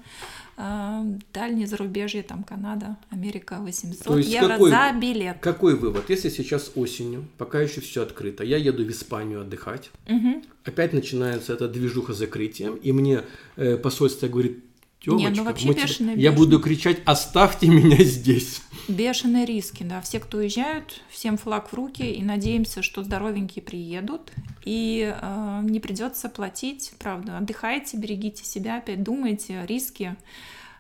А, 0.57 1.05
дальние 1.33 1.67
зарубежье, 1.67 2.23
там 2.23 2.45
Канада, 2.45 2.97
Америка, 3.11 3.59
800 3.61 4.05
То 4.05 4.19
есть 4.19 4.31
евро 4.31 4.49
какой, 4.49 4.71
за 4.71 4.93
билет. 5.01 5.37
Какой 5.41 5.77
вывод? 5.77 6.11
Если 6.11 6.29
сейчас 6.29 6.73
осенью, 6.75 7.25
пока 7.39 7.61
еще 7.61 7.81
все 7.81 8.03
открыто, 8.03 8.45
я 8.45 8.59
еду 8.59 8.85
в 8.85 8.91
Испанию 8.91 9.41
отдыхать, 9.41 9.91
угу. 10.09 10.43
опять 10.65 10.93
начинается 10.93 11.55
эта 11.55 11.69
движуха 11.69 12.13
закрытием, 12.13 12.77
и 12.77 12.93
мне 12.93 13.23
э, 13.57 13.77
посольство 13.77 14.29
говорит, 14.29 14.63
Тёмочка, 15.03 15.29
Нет, 15.29 15.37
ну 15.37 15.45
вообще 15.45 15.67
мы 15.67 15.75
бешеные, 15.75 16.17
Я 16.17 16.31
буду 16.31 16.61
кричать, 16.61 16.99
оставьте 17.05 17.67
меня 17.67 18.03
здесь. 18.05 18.63
Бешеные 18.87 19.45
риски, 19.45 19.83
да. 19.83 20.01
Все, 20.01 20.21
кто 20.21 20.39
уезжают, 20.39 21.01
всем 21.11 21.37
флаг 21.39 21.73
в 21.73 21.75
руки, 21.75 22.03
и 22.03 22.23
надеемся, 22.23 22.83
что 22.83 23.03
здоровенькие 23.03 23.65
приедут, 23.65 24.33
и 24.65 25.13
э, 25.21 25.61
не 25.65 25.81
придется 25.81 26.29
платить, 26.29 26.93
правда. 27.01 27.39
Отдыхайте, 27.39 27.97
берегите 27.97 28.45
себя, 28.45 28.79
опять 28.79 29.03
думайте, 29.03 29.65
риски. 29.67 30.17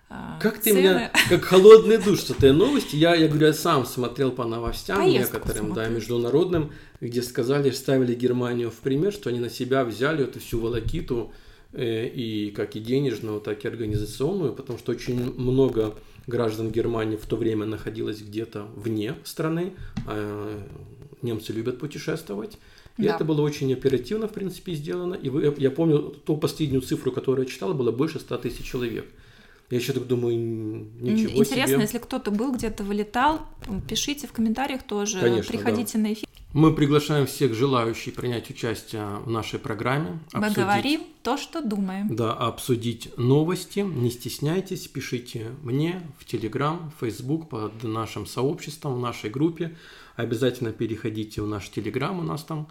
Э, 0.08 0.14
как 0.40 0.60
цены. 0.60 0.74
ты 0.74 0.82
меня, 0.82 1.10
как 1.28 1.42
холодный 1.42 1.98
душ 1.98 2.20
с 2.20 2.30
этой 2.30 2.52
новости, 2.52 2.94
я, 2.94 3.16
я 3.16 3.26
говорю, 3.26 3.48
я 3.48 3.52
сам 3.52 3.84
смотрел 3.84 4.30
по 4.30 4.44
новостям 4.44 4.98
Поездку 4.98 5.38
некоторым, 5.38 5.66
смотрю. 5.66 5.84
да, 5.84 5.88
международным, 5.88 6.72
где 7.00 7.22
сказали, 7.22 7.70
ставили 7.70 8.14
Германию 8.14 8.70
в 8.70 8.76
пример, 8.76 9.12
что 9.12 9.30
они 9.30 9.40
на 9.40 9.50
себя 9.50 9.84
взяли 9.84 10.24
эту 10.24 10.38
всю 10.38 10.60
волокиту, 10.60 11.32
и 11.74 12.52
как 12.54 12.76
и 12.76 12.80
денежную, 12.80 13.40
так 13.40 13.64
и 13.64 13.68
организационную, 13.68 14.52
потому 14.52 14.78
что 14.78 14.92
очень 14.92 15.32
много 15.34 15.94
граждан 16.26 16.70
Германии 16.70 17.16
в 17.16 17.26
то 17.26 17.36
время 17.36 17.66
находилось 17.66 18.20
где-то 18.20 18.66
вне 18.76 19.14
страны, 19.24 19.72
а 20.06 20.62
немцы 21.22 21.52
любят 21.52 21.78
путешествовать. 21.78 22.58
И 22.98 23.04
да. 23.04 23.14
это 23.14 23.24
было 23.24 23.40
очень 23.40 23.72
оперативно, 23.72 24.28
в 24.28 24.32
принципе, 24.32 24.74
сделано. 24.74 25.14
И 25.14 25.30
вы, 25.30 25.54
я 25.56 25.70
помню 25.70 25.98
ту 25.98 26.36
последнюю 26.36 26.82
цифру, 26.82 27.10
которую 27.10 27.46
я 27.46 27.50
читал, 27.50 27.72
было 27.72 27.90
больше 27.90 28.20
100 28.20 28.38
тысяч 28.38 28.64
человек. 28.64 29.06
Я 29.70 29.78
еще 29.78 29.94
так 29.94 30.06
думаю, 30.06 30.36
ничего 31.00 31.40
Интересно, 31.40 31.66
себе. 31.66 31.80
если 31.80 31.96
кто-то 31.96 32.30
был, 32.30 32.52
где-то 32.52 32.84
вылетал, 32.84 33.40
пишите 33.88 34.26
в 34.26 34.32
комментариях 34.32 34.82
тоже, 34.82 35.18
Конечно, 35.18 35.48
приходите 35.50 35.96
да. 35.96 36.00
на 36.00 36.12
эфир. 36.12 36.28
Мы 36.52 36.74
приглашаем 36.74 37.26
всех 37.26 37.54
желающих 37.54 38.14
принять 38.14 38.50
участие 38.50 39.06
в 39.24 39.30
нашей 39.30 39.58
программе. 39.58 40.18
Мы 40.34 40.46
обсудить, 40.46 40.56
говорим 40.56 41.00
то, 41.22 41.38
что 41.38 41.62
думаем. 41.62 42.14
Да, 42.14 42.34
обсудить 42.34 43.16
новости. 43.16 43.80
Не 43.80 44.10
стесняйтесь, 44.10 44.86
пишите 44.86 45.52
мне 45.62 46.02
в 46.18 46.26
Телеграм, 46.26 46.92
в 46.94 47.00
Facebook 47.00 47.48
под 47.48 47.82
нашим 47.84 48.26
сообществом, 48.26 48.96
в 48.96 49.00
нашей 49.00 49.30
группе. 49.30 49.74
Обязательно 50.16 50.72
переходите 50.72 51.40
в 51.40 51.46
наш 51.46 51.70
Телеграм, 51.70 52.18
у 52.18 52.22
нас 52.22 52.44
там 52.44 52.68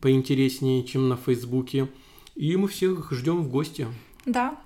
поинтереснее, 0.00 0.82
чем 0.82 1.08
на 1.08 1.16
Фейсбуке. 1.16 1.88
И 2.34 2.56
мы 2.56 2.66
всех 2.66 3.12
ждем 3.12 3.42
в 3.44 3.48
гости. 3.48 3.86
Да. 4.26 4.56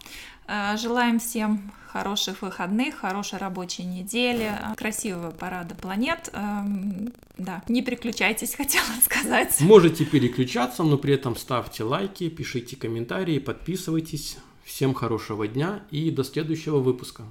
Э, 0.47 0.75
желаем 0.79 1.19
всем 1.19 1.71
хороших 1.89 2.43
выходных, 2.43 2.97
хорошей 2.97 3.39
рабочей 3.39 3.85
недели, 3.85 4.53
красивого 4.77 5.31
парада 5.31 5.75
планет. 5.75 6.31
Эм, 6.33 7.13
да, 7.37 7.63
не 7.69 7.83
переключайтесь, 7.83 8.55
хотела 8.57 8.85
сказать. 9.03 9.61
Можете 9.61 10.05
переключаться, 10.05 10.83
но 10.83 10.99
при 10.99 11.15
этом 11.15 11.37
ставьте 11.37 11.85
лайки, 11.85 12.29
пишите 12.29 12.77
комментарии, 12.77 13.39
подписывайтесь. 13.39 14.39
Всем 14.65 14.93
хорошего 14.93 15.49
дня 15.49 15.83
и 15.91 16.11
до 16.11 16.23
следующего 16.23 16.79
выпуска. 16.79 17.23